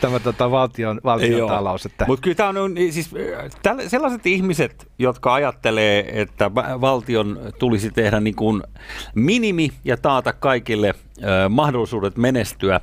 tämä 0.00 0.20
tota 0.20 0.50
valtion, 0.50 1.00
valtion 1.04 1.48
talous. 1.48 1.86
Että... 1.86 2.04
Mutta 2.08 2.22
kyllä 2.22 2.34
tämä 2.34 2.62
on 2.62 2.74
niin 2.74 2.92
siis, 2.92 3.10
tälle, 3.62 3.88
sellaiset 3.88 4.26
ihmiset, 4.26 4.88
jotka 4.98 5.34
ajattelee, 5.34 6.20
että 6.20 6.54
valtion 6.54 7.40
tulisi 7.58 7.90
tehdä 7.90 8.20
niin 8.20 8.36
kuin 8.36 8.62
minimi 9.14 9.70
ja 9.84 9.96
taata 9.96 10.32
kaikille 10.32 10.88
äh, 10.88 11.50
mahdollisuudet 11.50 12.16
menestyä 12.16 12.80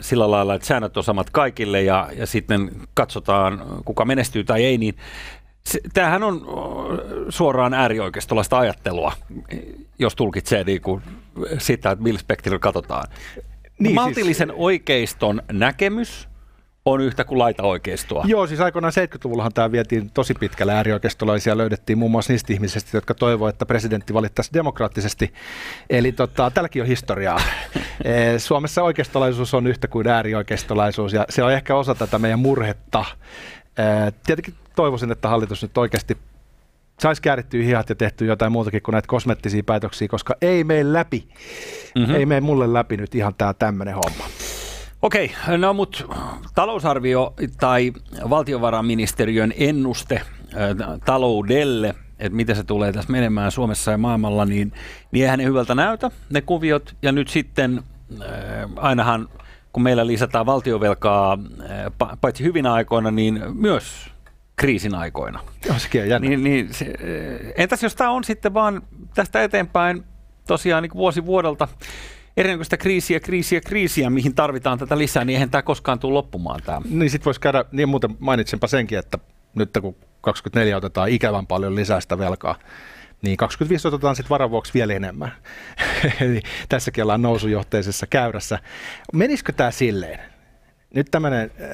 sillä 0.00 0.30
lailla, 0.30 0.54
että 0.54 0.66
säännöt 0.66 0.96
on 0.96 1.04
samat 1.04 1.30
kaikille 1.30 1.82
ja, 1.82 2.08
ja 2.16 2.26
sitten 2.26 2.70
katsotaan, 2.94 3.62
kuka 3.84 4.04
menestyy 4.04 4.44
tai 4.44 4.64
ei, 4.64 4.78
niin 4.78 4.94
se, 5.66 5.80
tämähän 5.94 6.22
on 6.22 6.46
suoraan 7.28 7.74
äärioikeistolaista 7.74 8.58
ajattelua, 8.58 9.12
jos 9.98 10.16
tulkitsee 10.16 10.64
niin 10.64 10.80
kuin 10.80 11.02
sitä, 11.58 11.90
että 11.90 12.02
millä 12.02 12.18
spektrillä 12.18 12.58
katsotaan. 12.58 13.08
Niin, 13.78 13.94
Maltillisen 13.94 14.48
siis... 14.48 14.60
oikeiston 14.60 15.42
näkemys 15.52 16.28
on 16.84 17.00
yhtä 17.00 17.24
kuin 17.24 17.38
laita 17.38 17.62
oikeistoa. 17.62 18.24
Joo, 18.26 18.46
siis 18.46 18.60
aikoinaan 18.60 18.92
70-luvullahan 18.92 19.52
tämä 19.52 19.72
vietiin 19.72 20.10
tosi 20.10 20.34
pitkälle 20.34 20.74
äärioikeistolaisia. 20.74 21.58
Löydettiin 21.58 21.98
muun 21.98 22.10
muassa 22.10 22.32
niistä 22.32 22.52
ihmisistä, 22.52 22.96
jotka 22.96 23.14
toivoivat, 23.14 23.54
että 23.54 23.66
presidentti 23.66 24.14
valittaisi 24.14 24.50
demokraattisesti. 24.52 25.32
Eli 25.90 26.12
tota, 26.12 26.50
tälläkin 26.50 26.82
on 26.82 26.88
historiaa. 26.88 27.40
Eh, 28.04 28.40
Suomessa 28.40 28.82
oikeistolaisuus 28.82 29.54
on 29.54 29.66
yhtä 29.66 29.88
kuin 29.88 30.08
äärioikeistolaisuus 30.08 31.12
ja 31.12 31.26
se 31.28 31.42
on 31.42 31.52
ehkä 31.52 31.76
osa 31.76 31.94
tätä 31.94 32.18
meidän 32.18 32.38
murhetta. 32.38 33.04
Eh, 33.78 34.12
tietenkin 34.26 34.54
toivoisin, 34.76 35.12
että 35.12 35.28
hallitus 35.28 35.62
nyt 35.62 35.78
oikeasti 35.78 36.18
saisi 37.00 37.22
käärittyä 37.22 37.62
hihat 37.62 37.88
ja 37.88 37.94
tehty 37.94 38.26
jotain 38.26 38.52
muutakin 38.52 38.82
kuin 38.82 38.92
näitä 38.92 39.08
kosmettisia 39.08 39.62
päätöksiä, 39.62 40.08
koska 40.08 40.34
ei 40.40 40.64
mene 40.64 40.92
läpi. 40.92 41.28
Mm-hmm. 41.94 42.14
Ei 42.14 42.26
mene 42.26 42.40
mulle 42.40 42.72
läpi 42.72 42.96
nyt 42.96 43.14
ihan 43.14 43.34
tämä 43.38 43.54
tämmöinen 43.54 43.94
homma. 43.94 44.24
Okei, 45.02 45.32
no 45.58 45.72
mutta 45.72 46.04
talousarvio 46.54 47.34
tai 47.60 47.92
valtiovarainministeriön 48.30 49.52
ennuste 49.56 50.22
taloudelle, 51.04 51.94
että 52.18 52.36
miten 52.36 52.56
se 52.56 52.64
tulee 52.64 52.92
tässä 52.92 53.12
menemään 53.12 53.50
Suomessa 53.50 53.90
ja 53.90 53.98
maailmalla, 53.98 54.44
niin, 54.44 54.72
niin 55.12 55.22
eihän 55.22 55.38
ne 55.38 55.44
hyvältä 55.44 55.74
näytä, 55.74 56.10
ne 56.30 56.40
kuviot. 56.40 56.96
Ja 57.02 57.12
nyt 57.12 57.28
sitten 57.28 57.82
ainahan, 58.76 59.28
kun 59.72 59.82
meillä 59.82 60.06
lisätään 60.06 60.46
valtiovelkaa 60.46 61.38
paitsi 62.20 62.44
hyvinä 62.44 62.72
aikoina, 62.72 63.10
niin 63.10 63.42
myös 63.54 64.10
kriisin 64.56 64.94
aikoina. 64.94 65.40
Joo, 65.66 65.78
sekin 65.78 66.02
on 66.02 66.08
jännä. 66.08 66.28
Niin, 66.28 66.44
niin, 66.44 66.74
se, 66.74 66.92
entäs 67.56 67.82
jos 67.82 67.94
tämä 67.94 68.10
on 68.10 68.24
sitten 68.24 68.54
vaan 68.54 68.82
tästä 69.14 69.42
eteenpäin 69.42 70.04
tosiaan 70.46 70.82
niin 70.82 70.94
vuosi 70.94 71.26
vuodelta 71.26 71.68
erinäköistä 72.36 72.76
kriisiä, 72.76 73.20
kriisiä, 73.20 73.60
kriisiä, 73.60 74.10
mihin 74.10 74.34
tarvitaan 74.34 74.78
tätä 74.78 74.98
lisää, 74.98 75.24
niin 75.24 75.34
eihän 75.34 75.50
tämä 75.50 75.62
koskaan 75.62 75.98
tule 75.98 76.12
loppumaan 76.14 76.62
tämä. 76.62 76.80
Niin 76.90 77.10
sitten 77.10 77.24
voisi 77.24 77.40
käydä, 77.40 77.64
niin 77.72 77.88
muuten 77.88 78.16
mainitsenpa 78.18 78.66
senkin, 78.66 78.98
että 78.98 79.18
nyt 79.54 79.70
kun 79.80 79.96
24 80.20 80.76
otetaan 80.76 81.08
ikävän 81.08 81.46
paljon 81.46 81.74
lisää 81.74 82.00
sitä 82.00 82.18
velkaa, 82.18 82.58
niin 83.22 83.36
25 83.36 83.88
otetaan 83.88 84.16
sitten 84.16 84.30
varavuoksi 84.30 84.74
vielä 84.74 84.94
enemmän. 84.94 85.32
Eli 86.20 86.42
tässäkin 86.68 87.04
ollaan 87.04 87.22
nousujohteisessa 87.22 88.06
käyrässä. 88.06 88.58
Menisikö 89.12 89.52
tämä 89.52 89.70
silleen? 89.70 90.35
Nyt 90.96 91.10
tämmöinen 91.10 91.50
äh, 91.60 91.66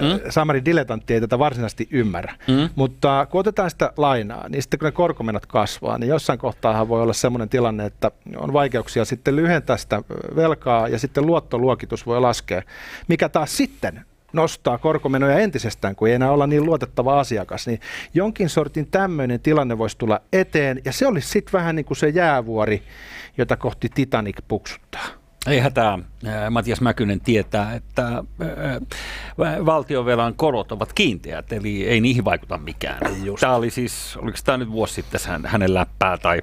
mm? 0.00 0.30
Samari 0.30 0.64
dilettantti 0.64 1.14
ei 1.14 1.20
tätä 1.20 1.38
varsinaisesti 1.38 1.88
ymmärrä, 1.90 2.34
mm? 2.48 2.68
mutta 2.74 3.26
kun 3.30 3.40
otetaan 3.40 3.70
sitä 3.70 3.92
lainaa, 3.96 4.48
niin 4.48 4.62
sitten 4.62 4.78
kun 4.78 4.86
ne 4.86 4.92
korkomenot 4.92 5.46
kasvaa, 5.46 5.98
niin 5.98 6.08
jossain 6.08 6.38
kohtaahan 6.38 6.88
voi 6.88 7.02
olla 7.02 7.12
semmoinen 7.12 7.48
tilanne, 7.48 7.86
että 7.86 8.10
on 8.36 8.52
vaikeuksia 8.52 9.04
sitten 9.04 9.36
lyhentää 9.36 9.76
sitä 9.76 10.02
velkaa 10.36 10.88
ja 10.88 10.98
sitten 10.98 11.26
luottoluokitus 11.26 12.06
voi 12.06 12.20
laskea, 12.20 12.62
mikä 13.08 13.28
taas 13.28 13.56
sitten 13.56 14.04
nostaa 14.32 14.78
korkomenoja 14.78 15.38
entisestään, 15.38 15.96
kun 15.96 16.08
ei 16.08 16.14
enää 16.14 16.30
olla 16.30 16.46
niin 16.46 16.64
luotettava 16.64 17.20
asiakas, 17.20 17.66
niin 17.66 17.80
jonkin 18.14 18.48
sortin 18.48 18.90
tämmöinen 18.90 19.40
tilanne 19.40 19.78
voisi 19.78 19.98
tulla 19.98 20.20
eteen, 20.32 20.80
ja 20.84 20.92
se 20.92 21.06
olisi 21.06 21.28
sitten 21.28 21.52
vähän 21.52 21.76
niin 21.76 21.84
kuin 21.84 21.96
se 21.96 22.08
jäävuori, 22.08 22.82
jota 23.38 23.56
kohti 23.56 23.88
Titanic 23.94 24.36
puksuttaa. 24.48 25.23
Ei 25.46 25.58
hätää. 25.58 25.98
Matias 26.50 26.80
Mäkynen 26.80 27.20
tietää, 27.20 27.74
että 27.74 28.24
valtiovelan 29.66 30.34
korot 30.34 30.72
ovat 30.72 30.92
kiinteät, 30.92 31.52
eli 31.52 31.86
ei 31.86 32.00
niihin 32.00 32.24
vaikuta 32.24 32.58
mikään. 32.58 33.24
Just. 33.24 33.40
Tämä 33.40 33.54
oli 33.54 33.70
siis, 33.70 34.16
oliko 34.16 34.38
tämä 34.44 34.58
nyt 34.58 34.70
vuosi 34.70 34.94
sitten 34.94 35.20
hänen 35.44 35.74
läppää 35.74 36.18
tai 36.18 36.40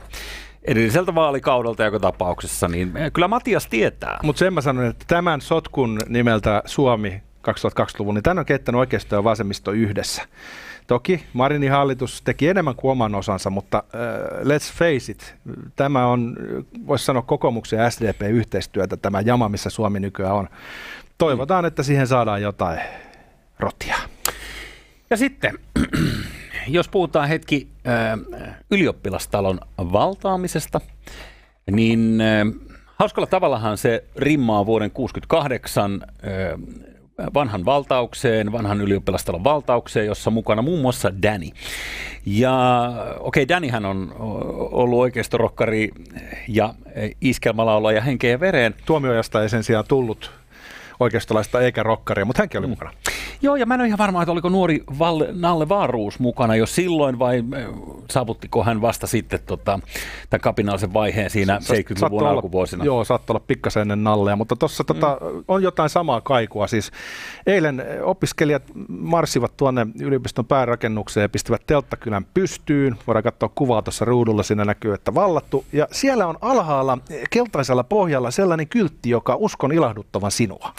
edelliseltä 0.64 1.16
vaalikaudelta 1.16 1.84
joka 1.84 2.00
tapauksessa, 2.00 2.68
niin 2.68 2.94
kyllä 3.14 3.28
Matias 3.28 3.68
tietää. 3.68 4.20
Mutta 4.24 4.40
sen 4.40 4.54
mä 4.54 4.62
sanon, 4.62 4.86
että 4.86 5.06
tämän 5.08 5.42
sotkun 5.42 6.00
nimeltä 6.08 6.64
Suomi 6.66 7.22
2020-luvun, 7.48 8.16
niin 8.16 8.24
tämän 8.24 8.40
on 8.40 8.46
keittänyt 8.46 8.80
oikeisto 8.80 9.16
ja 9.16 9.24
vasemmisto 9.24 9.72
yhdessä. 9.72 10.24
Toki 10.92 11.24
Marinin 11.34 11.72
hallitus 11.72 12.22
teki 12.22 12.48
enemmän 12.48 12.76
kuin 12.76 12.92
oman 12.92 13.16
osansa, 13.16 13.50
mutta 13.50 13.84
uh, 13.86 14.48
let's 14.48 14.74
face 14.78 15.12
it, 15.12 15.36
tämä 15.76 16.08
on, 16.08 16.38
voisi 16.88 17.06
sanoa 17.06 17.22
kokoomuksen 17.22 17.80
ja 17.80 17.90
SDP-yhteistyötä, 17.90 18.98
tämä 18.98 19.22
jama, 19.22 19.50
missä 19.50 19.70
Suomi 19.70 20.00
nykyään 20.00 20.36
on. 20.36 20.50
Toivotaan, 21.18 21.66
että 21.66 21.84
siihen 21.84 22.08
saadaan 22.08 22.42
jotain 22.42 22.80
rotia. 23.60 23.96
Ja 25.10 25.18
sitten, 25.18 25.60
jos 26.68 26.90
puhutaan 26.90 27.28
hetki 27.28 27.68
äh, 27.88 28.56
ylioppilastalon 28.72 29.60
valtaamisesta, 29.78 30.82
niin 31.72 32.20
äh, 32.22 32.72
hauskalla 32.96 33.28
tavallahan 33.28 33.78
se 33.78 34.04
rimmaa 34.16 34.66
vuoden 34.66 34.92
1968 34.92 36.02
äh, 36.04 36.91
vanhan 37.34 37.66
valtaukseen, 37.66 38.52
vanhan 38.52 38.82
ylioppilastalon 38.82 39.44
valtaukseen, 39.44 40.06
jossa 40.06 40.32
mukana 40.32 40.62
muun 40.62 40.82
muassa 40.82 41.12
Danny. 41.22 41.48
Ja 42.26 42.86
okei, 43.20 43.44
okay, 43.44 43.56
Dannyhän 43.56 43.86
on 43.86 44.16
ollut 44.72 45.00
oikeistorokkari 45.00 45.90
ja 46.48 46.74
iskelmälaulaja 47.22 48.02
henkeen 48.02 48.32
ja 48.32 48.40
vereen. 48.40 48.76
Tuomioajasta 48.86 49.42
ei 49.44 49.50
sen 49.50 49.64
sijaan 49.64 49.86
tullut 49.88 50.32
oikeistolaista 51.00 51.62
eikä 51.62 51.84
rokkaria, 51.84 52.26
mutta 52.26 52.42
hänkin 52.42 52.60
oli 52.60 52.68
mm. 52.68 52.76
Joo, 53.42 53.56
ja 53.56 53.66
mä 53.66 53.74
en 53.74 53.80
ole 53.80 53.88
ihan 53.88 53.98
varma, 53.98 54.22
että 54.22 54.32
oliko 54.32 54.50
nuori 54.50 54.84
Valle, 55.00 55.28
Nalle 55.32 55.70
Vaaruus 55.70 56.20
mukana 56.20 56.56
jo 56.56 56.66
silloin 56.66 57.20
vai 57.20 57.44
saavuttiko 58.12 58.64
hän 58.64 58.82
vasta 58.82 59.08
sitten 59.08 59.40
tota, 59.46 59.80
tämän 60.30 60.42
kapinallisen 60.42 60.94
vaiheen 60.94 61.30
siinä 61.30 61.60
70-luvun 61.64 62.28
alkuvuosina? 62.28 62.86
Joo, 62.86 63.04
saattoi 63.04 63.34
olla 63.34 63.46
pikkasen 63.48 63.82
ennen 63.82 64.04
Nallea, 64.04 64.36
mutta 64.36 64.56
tuossa 64.56 64.84
tota, 64.84 65.18
mm. 65.22 65.44
on 65.48 65.64
jotain 65.64 65.90
samaa 65.90 66.22
kaikua. 66.22 66.68
Siis 66.68 66.92
eilen 67.48 67.84
opiskelijat 68.04 68.64
marssivat 68.88 69.58
tuonne 69.58 69.88
yliopiston 70.02 70.46
päärakennukseen 70.46 71.22
ja 71.22 71.30
pistivät 71.30 71.62
telttakylän 71.68 72.26
pystyyn. 72.34 72.96
Voidaan 73.08 73.24
katsoa 73.24 73.50
kuvaa 73.56 73.82
tuossa 73.82 74.06
ruudulla, 74.06 74.44
siinä 74.44 74.66
näkyy, 74.66 74.94
että 74.94 75.14
vallattu. 75.14 75.66
Ja 75.74 75.88
siellä 75.92 76.28
on 76.28 76.38
alhaalla 76.42 76.98
keltaisella 77.30 77.84
pohjalla 77.84 78.32
sellainen 78.32 78.68
kyltti, 78.68 79.10
joka 79.10 79.36
uskon 79.36 79.72
ilahduttavan 79.72 80.32
sinua. 80.32 80.74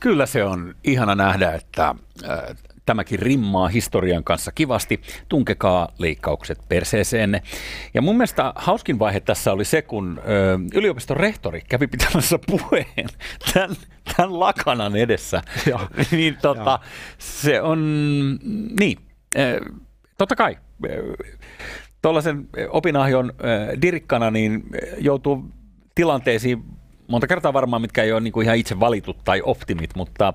Kyllä 0.00 0.26
se 0.26 0.44
on 0.44 0.74
ihana 0.84 1.14
nähdä, 1.14 1.52
että 1.52 1.94
äh, 2.24 2.56
tämäkin 2.88 3.18
rimmaa 3.18 3.68
historian 3.68 4.24
kanssa 4.24 4.52
kivasti. 4.52 5.00
Tunkekaa 5.28 5.88
leikkaukset 5.98 6.58
perseeseenne. 6.68 7.42
Ja 7.94 8.02
mun 8.02 8.16
mielestä 8.16 8.52
hauskin 8.56 8.98
vaihe 8.98 9.20
tässä 9.20 9.52
oli 9.52 9.64
se, 9.64 9.82
kun 9.82 10.20
ö, 10.28 10.58
yliopiston 10.74 11.16
rehtori 11.16 11.60
kävi 11.68 11.86
pitämässä 11.86 12.38
puheen 12.50 13.08
tämän, 13.52 13.76
tämän 14.16 14.40
lakanan 14.40 14.96
edessä. 14.96 15.42
niin 16.10 16.36
tota, 16.42 16.78
se 17.18 17.62
on, 17.62 17.78
niin, 18.80 18.98
ö, 19.38 19.60
totta 20.18 20.36
kai. 20.36 20.56
Tuollaisen 22.02 22.48
opinahjon 22.70 23.32
ö, 23.40 23.76
dirikkana 23.82 24.30
niin 24.30 24.62
joutuu 24.98 25.50
tilanteisiin 25.94 26.64
monta 27.08 27.26
kertaa 27.26 27.52
varmaan, 27.52 27.82
mitkä 27.82 28.02
ei 28.02 28.12
ole 28.12 28.20
niin 28.20 28.32
kuin 28.32 28.44
ihan 28.44 28.56
itse 28.56 28.80
valitut 28.80 29.24
tai 29.24 29.42
optimit, 29.44 29.90
mutta 29.96 30.34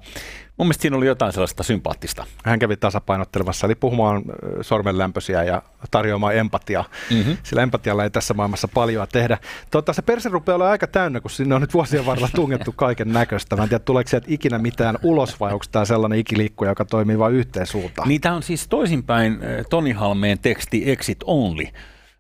mun 0.58 0.68
mielestä 0.68 0.82
siinä 0.82 0.98
oli 0.98 1.06
jotain 1.06 1.34
sellaista 1.34 1.64
sympaattista. 1.64 2.26
Hän 2.46 2.60
kävi 2.60 2.78
tasapainottelemassa, 2.78 3.68
eli 3.68 3.76
puhumaan 3.76 4.24
sormenlämpöisiä 4.62 5.44
ja 5.44 5.62
tarjoamaan 5.92 6.36
empatiaa, 6.36 6.86
mm-hmm. 7.12 7.38
sillä 7.44 7.64
empatialla 7.64 8.04
ei 8.04 8.10
tässä 8.10 8.34
maailmassa 8.34 8.68
paljon 8.68 9.08
tehdä. 9.12 9.38
Tota, 9.72 9.94
se 9.94 10.02
perse 10.02 10.30
rupeaa 10.30 10.56
olla 10.56 10.70
aika 10.70 10.88
täynnä, 10.88 11.22
kun 11.22 11.32
sinne 11.32 11.56
on 11.56 11.62
nyt 11.62 11.74
vuosien 11.74 12.06
varrella 12.06 12.30
tungettu 12.36 12.72
kaiken 12.72 13.14
näköistä. 13.14 13.56
Mä 13.56 13.64
en 13.64 13.70
tiedä, 13.70 13.84
tuleeko 13.84 14.10
sieltä 14.10 14.28
ikinä 14.30 14.58
mitään 14.58 14.98
ulos 15.04 15.40
vai 15.40 15.54
onko 15.54 15.66
tämä 15.72 15.86
sellainen 15.86 16.20
ikiliikkuja, 16.20 16.72
joka 16.72 16.86
toimii 16.86 17.20
vain 17.20 17.36
yhteen 17.36 17.68
suuntaan? 17.68 18.08
Niin 18.08 18.22
tämä 18.22 18.36
on 18.36 18.44
siis 18.44 18.68
toisinpäin 18.68 19.40
Toni 19.70 19.92
Halmeen 19.92 20.40
teksti 20.40 20.92
Exit 20.92 21.20
Only. 21.26 21.68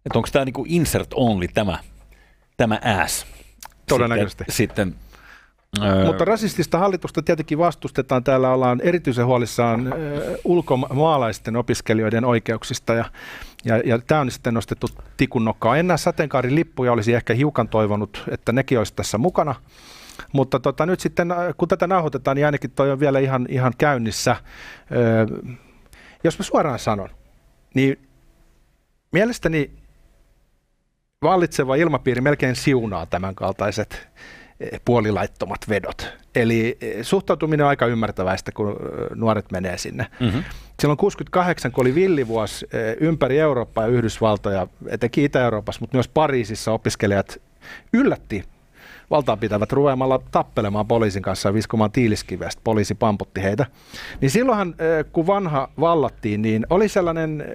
Että 0.05 0.19
onko 0.19 0.29
tämä 0.31 0.45
niinku 0.45 0.65
insert 0.67 1.13
only 1.13 1.47
tämä, 1.47 1.79
tämä 2.57 2.79
ass? 3.03 3.32
Todennäköisesti. 3.87 4.43
Sitten, 4.49 4.87
sitten. 4.87 5.13
Mutta 6.05 6.25
rasistista 6.25 6.77
hallitusta 6.77 7.21
tietenkin 7.21 7.57
vastustetaan. 7.57 8.23
Täällä 8.23 8.49
ollaan 8.49 8.81
erityisen 8.81 9.25
huolissaan 9.25 9.93
ulkomaalaisten 10.43 11.55
opiskelijoiden 11.55 12.25
oikeuksista 12.25 12.93
ja, 12.93 13.05
ja, 13.65 13.77
ja 13.85 13.99
tämä 13.99 14.21
on 14.21 14.31
sitten 14.31 14.53
nostettu 14.53 14.87
tikun 15.17 15.45
nokkaan. 15.45 15.79
En 15.79 15.87
näe 15.87 15.97
sateenkaarilippuja, 15.97 16.91
olisi 16.91 17.13
ehkä 17.13 17.33
hiukan 17.33 17.67
toivonut, 17.67 18.23
että 18.31 18.51
nekin 18.51 18.77
olisi 18.77 18.93
tässä 18.93 19.17
mukana. 19.17 19.55
Mutta 20.31 20.59
tota, 20.59 20.85
nyt 20.85 20.99
sitten, 20.99 21.27
kun 21.57 21.67
tätä 21.67 21.87
nauhoitetaan, 21.87 22.35
niin 22.35 22.45
ainakin 22.45 22.71
toi 22.71 22.91
on 22.91 22.99
vielä 22.99 23.19
ihan, 23.19 23.45
ihan 23.49 23.73
käynnissä. 23.77 24.35
Öö, 24.91 25.25
jos 26.23 26.39
mä 26.39 26.43
suoraan 26.43 26.79
sanon, 26.79 27.09
niin 27.73 28.09
mielestäni 29.11 29.71
vallitseva 31.23 31.75
ilmapiiri 31.75 32.21
melkein 32.21 32.55
siunaa 32.55 33.05
tämän 33.05 33.35
kaltaiset 33.35 34.07
eh, 34.59 34.81
puolilaittomat 34.85 35.59
vedot. 35.69 36.09
Eli 36.35 36.77
eh, 36.81 36.97
suhtautuminen 37.01 37.63
on 37.63 37.69
aika 37.69 37.85
ymmärtäväistä, 37.85 38.51
kun 38.51 38.69
eh, 38.69 38.75
nuoret 39.15 39.51
menee 39.51 39.77
sinne. 39.77 40.07
Mm-hmm. 40.19 40.43
Silloin 40.79 40.97
68, 40.97 41.71
kun 41.71 41.81
oli 41.81 41.95
villivuosi 41.95 42.67
ympäri 42.99 43.39
Eurooppaa 43.39 43.83
ja 43.83 43.89
Yhdysvaltoja, 43.89 44.67
etenkin 44.87 45.23
Itä-Euroopassa, 45.23 45.81
mutta 45.81 45.97
myös 45.97 46.07
Pariisissa 46.07 46.71
opiskelijat 46.71 47.41
yllätti 47.93 48.43
valtaa 49.11 49.37
pitävät 49.37 49.71
ruveamalla 49.71 50.19
tappelemaan 50.31 50.87
poliisin 50.87 51.21
kanssa 51.21 51.49
ja 51.49 51.53
viskomaan 51.53 51.91
tiiliskivestä. 51.91 52.61
Poliisi 52.63 52.95
pamputti 52.95 53.43
heitä. 53.43 53.65
Niin 54.21 54.31
silloinhan, 54.31 54.75
kun 55.11 55.27
vanha 55.27 55.69
vallattiin, 55.79 56.41
niin 56.41 56.67
oli 56.69 56.89
sellainen 56.89 57.45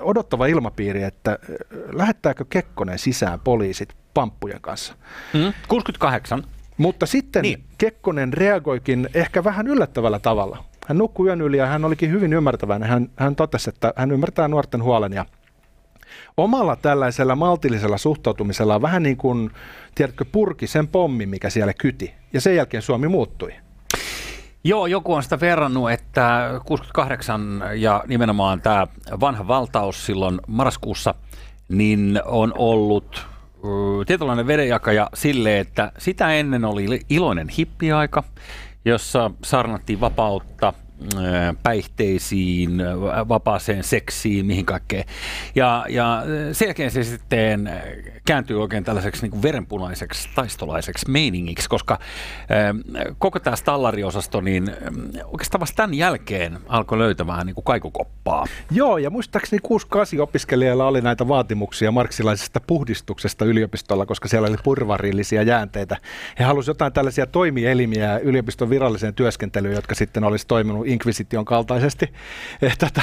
odottava 0.00 0.46
ilmapiiri, 0.46 1.02
että 1.02 1.38
lähettääkö 1.92 2.44
Kekkonen 2.48 2.98
sisään 2.98 3.40
poliisit 3.40 3.94
pamppujen 4.14 4.60
kanssa. 4.60 4.94
Mm, 5.32 5.52
68. 5.68 6.44
Mutta 6.76 7.06
sitten 7.06 7.42
niin. 7.42 7.64
Kekkonen 7.78 8.32
reagoikin 8.32 9.08
ehkä 9.14 9.44
vähän 9.44 9.66
yllättävällä 9.66 10.18
tavalla. 10.18 10.64
Hän 10.86 10.98
nukkui 10.98 11.26
yön 11.26 11.40
yli 11.40 11.56
ja 11.56 11.66
hän 11.66 11.84
olikin 11.84 12.10
hyvin 12.10 12.32
ymmärtäväinen. 12.32 12.88
Hän, 12.88 13.10
hän 13.16 13.36
totesi, 13.36 13.70
että 13.70 13.92
hän 13.96 14.10
ymmärtää 14.10 14.48
nuorten 14.48 14.82
huolen 14.82 15.12
ja 15.12 15.26
omalla 16.36 16.76
tällaisella 16.76 17.36
maltillisella 17.36 17.98
suhtautumisella 17.98 18.82
vähän 18.82 19.02
niin 19.02 19.16
kuin, 19.16 19.50
tiedätkö, 19.94 20.24
purki 20.32 20.66
sen 20.66 20.88
pommi, 20.88 21.26
mikä 21.26 21.50
siellä 21.50 21.72
kyti. 21.74 22.14
Ja 22.32 22.40
sen 22.40 22.56
jälkeen 22.56 22.82
Suomi 22.82 23.08
muuttui. 23.08 23.54
Joo, 24.64 24.86
joku 24.86 25.12
on 25.12 25.22
sitä 25.22 25.40
verrannut, 25.40 25.90
että 25.90 26.50
68 26.66 27.62
ja 27.76 28.04
nimenomaan 28.06 28.60
tämä 28.60 28.86
vanha 29.20 29.48
valtaus 29.48 30.06
silloin 30.06 30.40
marraskuussa, 30.46 31.14
niin 31.68 32.20
on 32.24 32.52
ollut 32.58 33.26
tietynlainen 34.06 34.46
vedenjakaja 34.46 35.10
sille, 35.14 35.60
että 35.60 35.92
sitä 35.98 36.34
ennen 36.34 36.64
oli 36.64 37.00
iloinen 37.10 37.48
hippiaika, 37.48 38.24
jossa 38.84 39.30
sarnattiin 39.44 40.00
vapautta, 40.00 40.72
päihteisiin, 41.62 42.70
vapaaseen 43.28 43.84
seksiin, 43.84 44.46
mihin 44.46 44.66
kaikkeen. 44.66 45.04
Ja, 45.54 45.86
ja 45.88 46.22
sen 46.52 46.66
jälkeen 46.66 46.90
se 46.90 47.04
sitten 47.04 47.70
kääntyy 48.26 48.62
oikein 48.62 48.84
tällaiseksi 48.84 49.28
niin 49.28 49.42
verenpunaiseksi 49.42 50.28
taistolaiseksi 50.34 51.10
meiningiksi, 51.10 51.68
koska 51.68 51.98
koko 53.18 53.40
tämä 53.40 53.56
stallariosasto 53.56 54.40
niin 54.40 54.70
oikeastaan 55.24 55.60
vasta 55.60 55.76
tämän 55.76 55.94
jälkeen 55.94 56.58
alkoi 56.68 56.98
löytämään 56.98 57.46
niin 57.46 57.54
kuin 57.54 57.64
kaikukoppaa. 57.64 58.46
Joo, 58.70 58.98
ja 58.98 59.10
muistaakseni 59.10 59.60
6-8 60.18 60.20
opiskelijalla 60.20 60.86
oli 60.86 61.00
näitä 61.00 61.28
vaatimuksia 61.28 61.90
marksilaisesta 61.90 62.60
puhdistuksesta 62.60 63.44
yliopistolla, 63.44 64.06
koska 64.06 64.28
siellä 64.28 64.48
oli 64.48 64.56
purvarillisia 64.64 65.42
jäänteitä. 65.42 65.96
He 66.38 66.44
halusivat 66.44 66.74
jotain 66.74 66.92
tällaisia 66.92 67.26
toimielimiä 67.26 68.18
yliopiston 68.18 68.70
viralliseen 68.70 69.14
työskentelyyn, 69.14 69.74
jotka 69.74 69.94
sitten 69.94 70.24
olisi 70.24 70.46
toiminut 70.46 70.83
Inquisition 70.84 71.44
kaltaisesti. 71.44 72.08
Eh, 72.62 72.78
tätä 72.78 73.02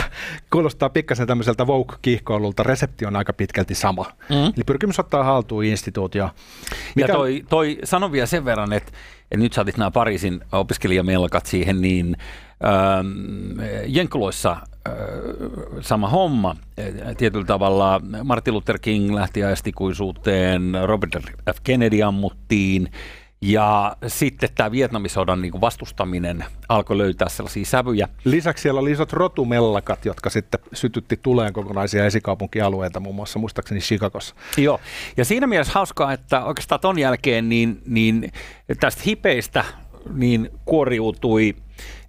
kuulostaa 0.52 0.90
pikkasen 0.90 1.28
tämmöiseltä 1.28 1.68
Vogue-kiihkoilulta. 1.68 2.64
Resepti 2.64 3.06
on 3.06 3.16
aika 3.16 3.34
pitkälti 3.34 3.76
sama. 3.76 4.06
Mm. 4.30 4.36
Eli 4.36 4.64
pyrkimys 4.66 5.00
ottaa 5.00 5.24
haltuun 5.24 5.64
instituutio. 5.64 6.30
Mikä... 6.96 7.08
Ja 7.12 7.16
toi, 7.16 7.44
toi 7.50 7.78
sano 7.84 8.12
vielä 8.12 8.26
sen 8.26 8.46
verran, 8.46 8.74
että, 8.74 8.92
että 9.32 9.44
nyt 9.44 9.54
saatit 9.54 9.78
nämä 9.78 9.92
Pariisin 9.92 10.42
opiskelijamelkat 10.52 11.46
siihen, 11.46 11.82
niin 11.82 12.18
ähm, 12.66 13.60
Jenkuloissa 13.88 14.52
äh, 14.52 14.94
sama 15.82 16.10
homma. 16.10 16.56
Tietyllä 17.18 17.46
tavalla 17.46 18.02
Martin 18.24 18.54
Luther 18.54 18.80
King 18.80 19.16
lähti 19.16 19.44
ajastikuisuuteen, 19.44 20.72
Robert 20.86 21.16
F. 21.56 21.58
Kennedy 21.64 22.02
ammuttiin, 22.04 22.92
ja 23.42 23.96
sitten 24.08 24.50
tämä 24.56 24.72
Vietnamisodan 24.72 25.42
niin 25.42 25.52
kuin 25.52 25.62
vastustaminen 25.62 26.46
alkoi 26.70 26.98
löytää 26.98 27.30
sellaisia 27.30 27.66
sävyjä. 27.66 28.08
Lisäksi 28.24 28.62
siellä 28.62 28.82
oli 28.82 28.92
isot 28.92 29.14
rotumellakat, 29.14 30.06
jotka 30.06 30.30
sitten 30.30 30.60
sytytti 30.74 31.20
tuleen 31.22 31.54
kokonaisia 31.54 32.06
esikaupunkialueita, 32.06 33.00
muun 33.00 33.16
muassa 33.16 33.40
muistaakseni 33.40 33.82
Chicagossa. 33.82 34.36
Joo, 34.58 34.80
ja 35.18 35.26
siinä 35.26 35.48
mielessä 35.48 35.74
hauskaa, 35.74 36.14
että 36.14 36.44
oikeastaan 36.44 36.82
ton 36.82 37.00
jälkeen 37.00 37.50
niin, 37.50 37.82
niin 37.86 38.32
tästä 38.80 39.02
hipeistä 39.06 39.66
niin 40.14 40.50
kuoriutui 40.66 41.56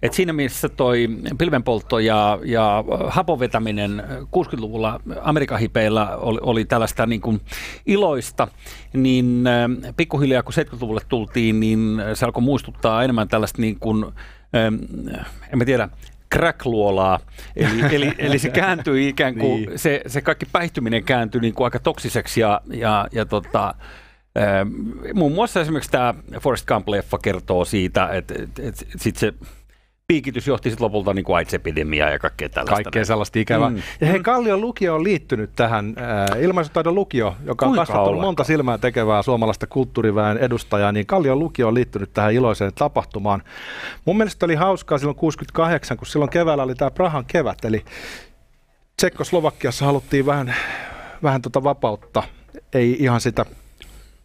et 0.03 0.13
siinä 0.13 0.33
mielessä 0.33 0.69
toi 0.69 1.09
pilvenpoltto 1.37 1.99
ja, 1.99 2.39
ja 2.45 2.83
hapovetäminen 3.07 4.03
60-luvulla 4.21 4.99
Amerikan 5.21 5.59
hipeillä 5.59 6.17
oli, 6.17 6.39
oli 6.41 6.65
tällaista 6.65 7.05
niin 7.05 7.21
kuin 7.21 7.41
iloista, 7.85 8.47
niin 8.93 9.43
äh, 9.47 9.93
pikkuhiljaa 9.97 10.43
kun 10.43 10.53
70-luvulle 10.53 11.01
tultiin, 11.09 11.59
niin 11.59 12.01
se 12.13 12.25
alkoi 12.25 12.43
muistuttaa 12.43 13.03
enemmän 13.03 13.27
tällaista 13.27 13.61
niin 13.61 13.79
kuin, 13.79 14.05
ähm, 14.55 14.75
en 15.51 15.57
mä 15.57 15.65
tiedä, 15.65 15.89
crackluolaa, 16.33 17.19
eli, 17.55 17.81
eli, 17.95 18.13
eli 18.17 18.39
se 18.39 18.49
kääntyi 18.49 19.07
ikään 19.07 19.35
kuin, 19.35 19.61
niin. 19.61 19.79
se, 19.79 20.01
se 20.07 20.21
kaikki 20.21 20.45
päihtyminen 20.51 21.03
kääntyi 21.03 21.41
niin 21.41 21.53
kuin 21.53 21.65
aika 21.65 21.79
toksiseksi 21.79 22.41
ja, 22.41 22.61
ja, 22.73 23.07
ja 23.11 23.25
tota, 23.25 23.75
muun 25.13 25.31
muassa 25.31 25.61
esimerkiksi 25.61 25.91
tämä 25.91 26.13
Forrest 26.41 26.67
Gump-leffa 26.71 27.19
kertoo 27.23 27.65
siitä, 27.65 28.07
että 28.07 28.33
et, 28.43 28.59
et, 28.59 28.87
sit 28.97 29.15
se 29.15 29.33
piikitys 30.07 30.47
johti 30.47 30.69
sitten 30.69 30.85
lopulta 30.85 31.13
niin 31.13 31.25
kuin 31.25 31.35
AIDS-epidemiaa 31.35 32.09
ja 32.09 32.19
kaikkea 32.19 32.49
tällaista. 32.49 32.73
Kaikkea 32.73 33.05
sellaista 33.05 33.39
ikävää. 33.39 33.69
Mm. 33.69 33.81
Ja 34.01 34.07
hei, 34.07 34.19
Kallion 34.19 34.61
lukio 34.61 34.95
on 34.95 35.03
liittynyt 35.03 35.49
tähän 35.55 35.95
äh, 35.97 36.41
ilmaisutaidon 36.41 36.95
lukio, 36.95 37.35
joka 37.45 37.65
Kuinka 37.65 37.81
on 37.81 37.87
kasvattanut 37.87 38.07
olla? 38.07 38.21
monta 38.21 38.43
silmää 38.43 38.77
tekevää 38.77 39.21
suomalaista 39.21 39.67
kulttuuriväen 39.67 40.37
edustajaa, 40.37 40.91
niin 40.91 41.05
Kallion 41.05 41.39
lukio 41.39 41.67
on 41.67 41.73
liittynyt 41.73 42.13
tähän 42.13 42.33
iloiseen 42.33 42.71
tapahtumaan. 42.75 43.43
Mun 44.05 44.17
mielestä 44.17 44.45
oli 44.45 44.55
hauskaa 44.55 44.97
silloin 44.97 45.17
68, 45.17 45.97
kun 45.97 46.07
silloin 46.07 46.31
keväällä 46.31 46.63
oli 46.63 46.75
tämä 46.75 46.91
Prahan 46.91 47.25
kevät, 47.25 47.65
eli 47.65 47.85
Tsekkoslovakiassa 48.97 49.85
haluttiin 49.85 50.25
vähän, 50.25 50.55
vähän 51.23 51.41
tota 51.41 51.63
vapautta, 51.63 52.23
ei 52.73 52.95
ihan 52.99 53.21
sitä 53.21 53.45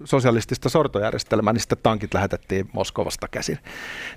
sosialistista 0.04 0.68
sortojärjestelmää, 0.68 1.52
niin 1.52 1.60
sitten 1.60 1.78
tankit 1.82 2.14
lähetettiin 2.14 2.68
Moskovasta 2.72 3.28
käsin. 3.28 3.58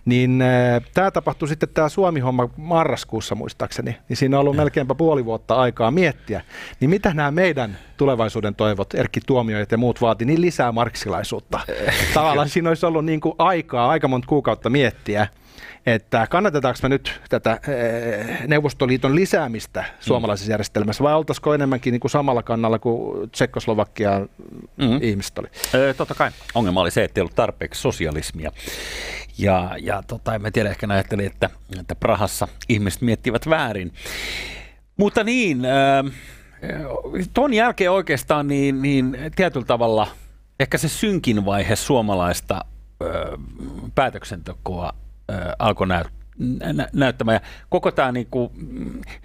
Niin 0.05 0.41
äh, 0.41 0.81
tämä 0.93 1.11
tapahtui 1.11 1.47
sitten 1.47 1.69
tämä 1.69 1.89
Suomi-homma 1.89 2.49
marraskuussa 2.57 3.35
muistaakseni, 3.35 3.97
niin 4.09 4.17
siinä 4.17 4.37
on 4.37 4.41
ollut 4.41 4.55
melkeinpä 4.55 4.95
puoli 4.95 5.25
vuotta 5.25 5.55
aikaa 5.55 5.91
miettiä, 5.91 6.41
niin 6.79 6.89
mitä 6.89 7.13
nämä 7.13 7.31
meidän 7.31 7.77
tulevaisuuden 7.97 8.55
toivot, 8.55 8.93
Erkki 8.93 9.19
Tuomioit 9.25 9.71
ja 9.71 9.77
muut 9.77 10.01
vaati, 10.01 10.25
niin 10.25 10.41
lisää 10.41 10.71
marksilaisuutta. 10.71 11.59
Tavallaan 12.13 12.49
siinä 12.49 12.69
olisi 12.69 12.85
ollut 12.85 13.05
niin 13.05 13.19
kuin 13.21 13.35
aikaa, 13.37 13.89
aika 13.89 14.07
monta 14.07 14.27
kuukautta 14.27 14.69
miettiä, 14.69 15.27
että 15.85 16.27
kannatetaanko 16.27 16.79
me 16.83 16.89
nyt 16.89 17.21
tätä 17.29 17.59
eh, 17.67 18.47
Neuvostoliiton 18.47 19.15
lisäämistä 19.15 19.83
suomalaisessa 19.99 20.51
järjestelmässä 20.51 21.03
vai 21.03 21.13
oltaisiko 21.13 21.53
enemmänkin 21.53 21.91
niin 21.91 21.99
kuin 21.99 22.11
samalla 22.11 22.43
kannalla 22.43 22.79
kuin 22.79 23.29
Tsekkoslovakian 23.29 24.29
mm-hmm. 24.77 24.99
ihmiset 25.01 25.39
oli? 25.39 25.47
Öö, 25.73 25.93
totta 25.93 26.15
kai. 26.15 26.31
Ongelma 26.55 26.81
oli 26.81 26.91
se, 26.91 27.03
että 27.03 27.19
ei 27.19 27.21
ollut 27.21 27.35
tarpeeksi 27.35 27.81
sosialismia. 27.81 28.51
Ja, 29.37 29.75
ja 29.81 30.03
tota, 30.07 30.35
en 30.35 30.53
tiedä, 30.53 30.69
ehkä 30.69 30.87
ajattelin, 30.89 31.25
että, 31.25 31.49
että 31.79 31.95
Prahassa 31.95 32.47
ihmiset 32.69 33.01
miettivät 33.01 33.49
väärin. 33.49 33.93
Mutta 34.97 35.23
niin, 35.23 35.65
äh, 35.65 36.13
ton 37.33 37.53
jälkeen 37.53 37.91
oikeastaan 37.91 38.47
niin, 38.47 38.81
niin 38.81 39.17
tietyllä 39.35 39.65
tavalla 39.65 40.07
ehkä 40.59 40.77
se 40.77 40.89
synkin 40.89 41.45
vaihe 41.45 41.75
suomalaista 41.75 42.65
päätöksentekoa 43.95 44.93
alkoi 45.59 45.87
näyttää 45.87 46.21
nä- 46.73 46.89
näyttämään. 46.93 47.35
Ja 47.35 47.47
koko 47.69 47.91
tämä 47.91 48.11
niinku, 48.11 48.51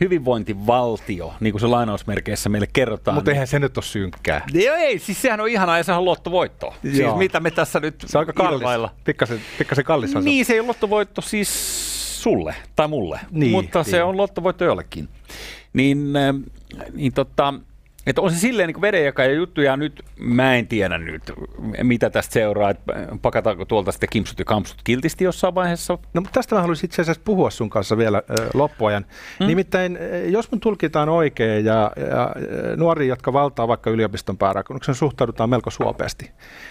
hyvinvointivaltio, 0.01 1.35
niin 1.40 1.53
kuin 1.53 1.61
se 1.61 1.66
lainausmerkeissä 1.66 2.49
meille 2.49 2.69
kerrotaan. 2.73 3.14
Mutta 3.14 3.31
eihän 3.31 3.47
se 3.47 3.59
nyt 3.59 3.77
ole 3.77 3.85
synkkää. 3.85 4.45
Joo, 4.53 4.77
ei, 4.77 4.99
siis 4.99 5.23
sehän 5.23 5.40
on 5.40 5.49
ihanaa 5.49 5.77
ja 5.77 5.85
sehän 5.85 5.99
on 5.99 6.05
lottovoitto. 6.05 6.75
Joo. 6.83 6.95
Siis 6.95 7.16
mitä 7.16 7.40
me 7.40 7.51
tässä 7.51 7.81
nyt 7.81 8.05
Se 8.07 8.19
on 8.19 8.23
aika 8.23 8.33
kallis. 8.33 8.90
Pikkasen, 9.05 9.40
pikkasen 9.59 9.85
kallis. 9.85 10.14
Niin, 10.14 10.45
se 10.45 10.53
ei 10.53 10.61
ole 10.61 10.66
lottovoitto 10.66 11.21
siis 11.21 12.23
sulle 12.23 12.55
tai 12.77 12.88
mulle, 12.88 13.21
niin, 13.31 13.53
mutta 13.53 13.79
niin. 13.79 13.90
se 13.90 14.03
on 14.03 14.16
lottovoitto 14.16 14.64
jollekin. 14.64 15.09
Niin, 15.73 16.12
niin 16.95 17.12
tota, 17.12 17.55
että 18.07 18.23
on 18.23 18.31
se 18.31 18.38
silleen 18.38 18.69
niin 18.69 18.81
vedenjakaja 18.81 19.33
juttu, 19.33 19.61
ja 19.61 19.77
nyt 19.77 20.03
mä 20.19 20.57
en 20.57 20.66
tiedä 20.66 20.99
nyt, 20.99 21.33
mitä 21.83 22.11
tästä 22.11 22.33
seuraa, 22.33 22.71
että 22.71 22.92
pakataanko 23.23 23.64
tuolta 23.64 23.92
sitten 23.92 24.09
kimpsut 24.09 24.38
ja 24.38 24.45
kampsut 24.45 24.83
kiltisti 24.85 25.25
jossain 25.25 25.55
vaiheessa. 25.55 25.99
No 26.14 26.21
mutta 26.21 26.35
tästä 26.35 26.55
mä 26.55 26.61
haluaisin 26.61 26.85
itse 26.87 27.03
asiassa 27.03 27.23
puhua 27.25 27.51
sun 27.51 27.71
kanssa 27.71 27.99
vielä 27.99 28.19
äh, 28.19 28.47
loppuajan. 28.55 29.07
Hmm. 29.38 29.47
Nimittäin, 29.47 29.99
jos 30.27 30.51
mun 30.51 30.61
tulkitaan 30.61 31.09
oikein, 31.09 31.64
ja, 31.64 31.92
ja 31.97 32.35
nuori, 32.77 33.09
jotka 33.09 33.33
valtaa 33.33 33.69
vaikka 33.69 33.90
yliopiston 33.90 34.38
päärakennuksen, 34.38 34.95
suhtaudutaan 34.95 35.51
melko 35.51 35.71
suopeasti, 35.71 36.31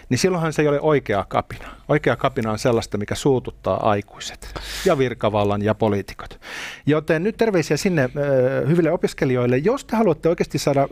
niin 0.10 0.18
silloinhan 0.18 0.54
se 0.54 0.62
ei 0.62 0.68
ole 0.68 0.82
oikea 0.82 1.26
kapina. 1.28 1.66
Oikea 1.88 2.16
kapina 2.16 2.52
on 2.52 2.60
sellaista, 2.60 2.98
mikä 2.98 3.16
suututtaa 3.16 3.90
aikuiset 3.90 4.54
ja 4.86 4.98
virkavallan 4.98 5.62
ja 5.62 5.76
poliitikot. 5.76 6.40
Joten 6.86 7.24
nyt 7.24 7.38
terveisiä 7.38 7.78
sinne 7.78 8.04
äh, 8.04 8.12
hyville 8.70 8.92
opiskelijoille. 8.92 9.58
Jos 9.58 9.86
te 9.86 9.96
haluatte 9.96 10.30
oikeasti 10.30 10.58
saada 10.58 10.82
äh, 10.82 10.88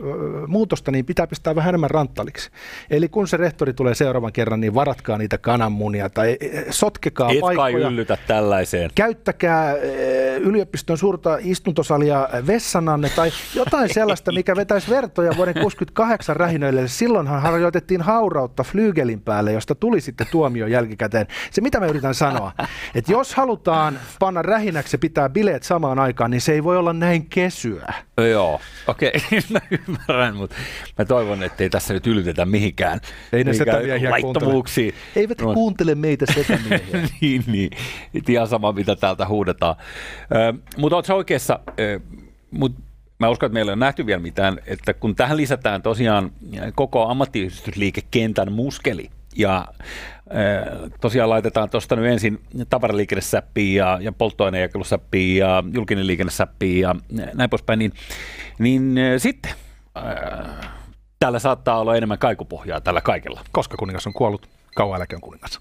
muutosta, 0.46 0.90
niin 0.90 1.04
pitää 1.04 1.26
pistää 1.26 1.54
vähän 1.54 1.68
enemmän 1.68 1.90
ranttaliksi. 1.90 2.50
Eli 2.90 3.08
kun 3.08 3.28
se 3.28 3.36
rehtori 3.36 3.72
tulee 3.72 3.94
seuraavan 3.94 4.32
kerran, 4.32 4.60
niin 4.60 4.74
varatkaa 4.74 5.18
niitä 5.18 5.38
kananmunia 5.38 6.10
tai 6.10 6.36
eh, 6.40 6.64
sotkekaa 6.70 7.30
Et 7.30 7.40
paikkoja. 7.40 7.56
kai 7.56 7.92
yllytä 7.92 8.18
tällaiseen. 8.26 8.90
Käyttäkää 8.94 9.72
eh, 9.76 10.36
yliopiston 10.40 10.98
suurta 10.98 11.38
istuntosalia 11.40 12.28
vessananne 12.46 13.08
tai 13.16 13.30
jotain 13.54 13.94
sellaista, 13.94 14.32
mikä 14.32 14.56
vetäisi 14.56 14.90
vertoja 14.90 15.36
vuoden 15.36 15.54
68 15.54 16.36
rähinöille. 16.36 16.88
Silloinhan 16.88 17.42
harjoitettiin 17.42 18.02
haurautta 18.02 18.62
flygelin 18.62 19.20
päälle, 19.20 19.52
josta 19.52 19.74
tuli 19.74 20.00
sitten 20.00 20.26
tuomio 20.30 20.66
jälkikäteen. 20.66 21.26
Se 21.50 21.60
mitä 21.60 21.80
mä 21.80 21.86
yritän 21.86 22.14
sanoa, 22.14 22.52
että 22.94 23.12
jos 23.12 23.34
halutaan 23.34 23.98
panna 24.18 24.42
rähinäksi 24.42 24.98
pitää 24.98 25.28
bileet 25.28 25.62
samaan 25.62 25.98
aikaan, 25.98 26.30
niin 26.30 26.40
se 26.40 26.52
ei 26.52 26.64
voi 26.64 26.76
olla 26.76 26.92
näin 26.92 27.26
kesyä. 27.26 27.94
Joo, 28.30 28.60
okei, 28.86 29.12
okay. 29.26 29.40
mä 29.52 29.60
ymmärrän, 29.70 30.23
mutta 30.32 30.56
mä 30.98 31.04
toivon, 31.04 31.42
että 31.42 31.62
ei 31.62 31.70
tässä 31.70 31.94
nyt 31.94 32.06
ylitetä 32.06 32.44
mihinkään, 32.44 33.00
ei 33.32 33.44
ne 33.44 33.50
mihinkään 33.52 34.10
laittomuuksiin. 34.10 34.94
Eivät 35.16 35.40
no. 35.40 35.54
kuuntele 35.54 35.94
meitä 35.94 36.26
setämiehiä. 36.34 37.08
niin, 37.20 37.44
niin, 37.46 37.70
ihan 38.28 38.48
sama 38.48 38.72
mitä 38.72 38.96
täältä 38.96 39.26
huudetaan. 39.26 39.76
Ö, 40.34 40.52
mutta 40.76 40.96
oletko 40.96 41.14
oikeassa, 41.14 41.60
ö, 41.80 42.00
mut 42.50 42.74
mä 43.18 43.28
uskon, 43.28 43.46
että 43.46 43.54
meillä 43.54 43.72
on 43.72 43.78
nähty 43.78 44.06
vielä 44.06 44.22
mitään, 44.22 44.58
että 44.66 44.94
kun 44.94 45.16
tähän 45.16 45.36
lisätään 45.36 45.82
tosiaan 45.82 46.32
koko 46.74 47.08
ammattiyhdistysliikekentän 47.08 48.52
muskeli, 48.52 49.10
ja 49.36 49.68
tosiaan 51.00 51.30
laitetaan 51.30 51.70
tuosta 51.70 51.96
nyt 51.96 52.06
ensin 52.06 52.40
tavaraliikennesäppiin 52.70 53.74
ja, 53.74 53.98
ja 54.00 54.12
polttoainejakelusäppiin 54.12 55.38
ja 55.38 55.64
julkinen 55.72 56.06
liikennesäppiin 56.06 56.80
ja 56.80 56.94
näin 57.34 57.50
poispäin, 57.50 57.78
niin, 57.78 57.92
niin 58.58 58.94
sitten 59.18 59.52
Täällä 61.18 61.38
saattaa 61.38 61.78
olla 61.78 61.96
enemmän 61.96 62.18
kaikupohjaa 62.18 62.80
tällä 62.80 63.00
kaikella. 63.00 63.40
Koska 63.52 63.76
kuningas 63.76 64.06
on 64.06 64.12
kuollut, 64.12 64.48
kauan 64.76 64.96
eläke 64.96 65.16
on 65.16 65.22
kuningas. 65.22 65.60